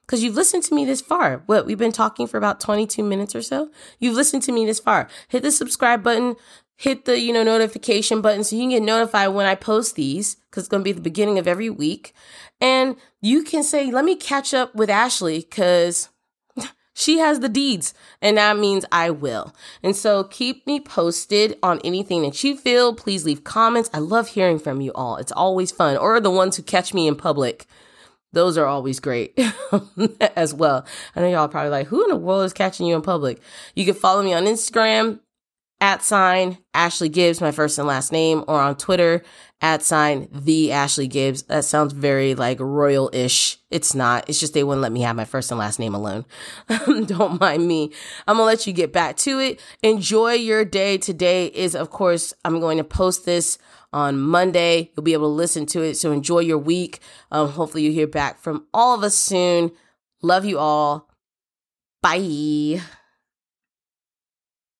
because 0.00 0.24
you've 0.24 0.34
listened 0.34 0.64
to 0.64 0.74
me 0.74 0.84
this 0.84 1.00
far. 1.00 1.44
What, 1.46 1.66
we've 1.66 1.78
been 1.78 1.92
talking 1.92 2.26
for 2.26 2.36
about 2.36 2.58
22 2.58 3.04
minutes 3.04 3.36
or 3.36 3.42
so. 3.42 3.70
You've 4.00 4.16
listened 4.16 4.42
to 4.42 4.52
me 4.52 4.66
this 4.66 4.80
far. 4.80 5.08
Hit 5.28 5.44
the 5.44 5.52
subscribe 5.52 6.02
button, 6.02 6.34
hit 6.74 7.04
the, 7.04 7.20
you 7.20 7.32
know, 7.32 7.44
notification 7.44 8.20
button 8.20 8.42
so 8.42 8.56
you 8.56 8.62
can 8.62 8.70
get 8.70 8.82
notified 8.82 9.34
when 9.34 9.46
I 9.46 9.54
post 9.54 9.94
these 9.94 10.34
because 10.34 10.64
it's 10.64 10.68
going 10.68 10.80
to 10.80 10.84
be 10.84 10.90
the 10.90 11.00
beginning 11.00 11.38
of 11.38 11.46
every 11.46 11.70
week. 11.70 12.12
And 12.60 12.96
you 13.22 13.44
can 13.44 13.62
say, 13.62 13.92
let 13.92 14.04
me 14.04 14.16
catch 14.16 14.52
up 14.52 14.74
with 14.74 14.90
Ashley 14.90 15.38
because 15.38 16.08
she 16.98 17.18
has 17.18 17.40
the 17.40 17.50
deeds, 17.50 17.92
and 18.22 18.38
that 18.38 18.56
means 18.56 18.86
I 18.90 19.10
will. 19.10 19.54
And 19.82 19.94
so 19.94 20.24
keep 20.24 20.66
me 20.66 20.80
posted 20.80 21.58
on 21.62 21.78
anything 21.84 22.22
that 22.22 22.42
you 22.42 22.56
feel. 22.56 22.94
Please 22.94 23.26
leave 23.26 23.44
comments. 23.44 23.90
I 23.92 23.98
love 23.98 24.28
hearing 24.28 24.58
from 24.58 24.80
you 24.80 24.92
all. 24.94 25.18
It's 25.18 25.30
always 25.30 25.70
fun. 25.70 25.98
Or 25.98 26.18
the 26.20 26.30
ones 26.30 26.56
who 26.56 26.62
catch 26.62 26.94
me 26.94 27.06
in 27.06 27.14
public. 27.14 27.66
Those 28.32 28.56
are 28.56 28.64
always 28.64 28.98
great 28.98 29.38
as 30.36 30.54
well. 30.54 30.86
I 31.14 31.20
know 31.20 31.28
y'all 31.28 31.48
probably 31.48 31.70
like, 31.70 31.88
who 31.88 32.02
in 32.02 32.08
the 32.08 32.16
world 32.16 32.46
is 32.46 32.54
catching 32.54 32.86
you 32.86 32.96
in 32.96 33.02
public? 33.02 33.42
You 33.74 33.84
can 33.84 33.94
follow 33.94 34.22
me 34.22 34.32
on 34.32 34.46
Instagram 34.46 35.20
at 35.80 36.02
sign 36.02 36.58
Ashley 36.74 37.08
Gibbs, 37.08 37.40
my 37.40 37.52
first 37.52 37.78
and 37.78 37.86
last 37.86 38.12
name, 38.12 38.44
or 38.48 38.60
on 38.60 38.76
Twitter 38.76 39.22
at 39.60 39.82
sign 39.82 40.28
the 40.32 40.72
Ashley 40.72 41.06
Gibbs. 41.06 41.44
That 41.44 41.64
sounds 41.64 41.92
very 41.92 42.34
like 42.34 42.60
royal 42.60 43.10
ish. 43.12 43.58
It's 43.70 43.94
not. 43.94 44.28
It's 44.28 44.40
just 44.40 44.54
they 44.54 44.64
wouldn't 44.64 44.82
let 44.82 44.92
me 44.92 45.02
have 45.02 45.16
my 45.16 45.24
first 45.24 45.50
and 45.50 45.58
last 45.58 45.78
name 45.78 45.94
alone. 45.94 46.24
Don't 46.68 47.40
mind 47.40 47.66
me. 47.66 47.92
I'm 48.26 48.36
gonna 48.36 48.46
let 48.46 48.66
you 48.66 48.72
get 48.72 48.92
back 48.92 49.16
to 49.18 49.38
it. 49.38 49.60
Enjoy 49.82 50.32
your 50.32 50.64
day. 50.64 50.98
Today 50.98 51.46
is, 51.46 51.74
of 51.74 51.90
course, 51.90 52.32
I'm 52.44 52.60
going 52.60 52.78
to 52.78 52.84
post 52.84 53.24
this 53.24 53.58
on 53.92 54.18
Monday. 54.18 54.90
You'll 54.96 55.04
be 55.04 55.14
able 55.14 55.30
to 55.30 55.34
listen 55.36 55.66
to 55.66 55.82
it. 55.82 55.96
So 55.96 56.12
enjoy 56.12 56.40
your 56.40 56.58
week. 56.58 57.00
Um, 57.30 57.50
hopefully 57.50 57.82
you 57.82 57.92
hear 57.92 58.06
back 58.06 58.40
from 58.40 58.66
all 58.74 58.94
of 58.94 59.02
us 59.02 59.14
soon. 59.14 59.72
Love 60.22 60.44
you 60.44 60.58
all. 60.58 61.08
Bye. 62.02 62.80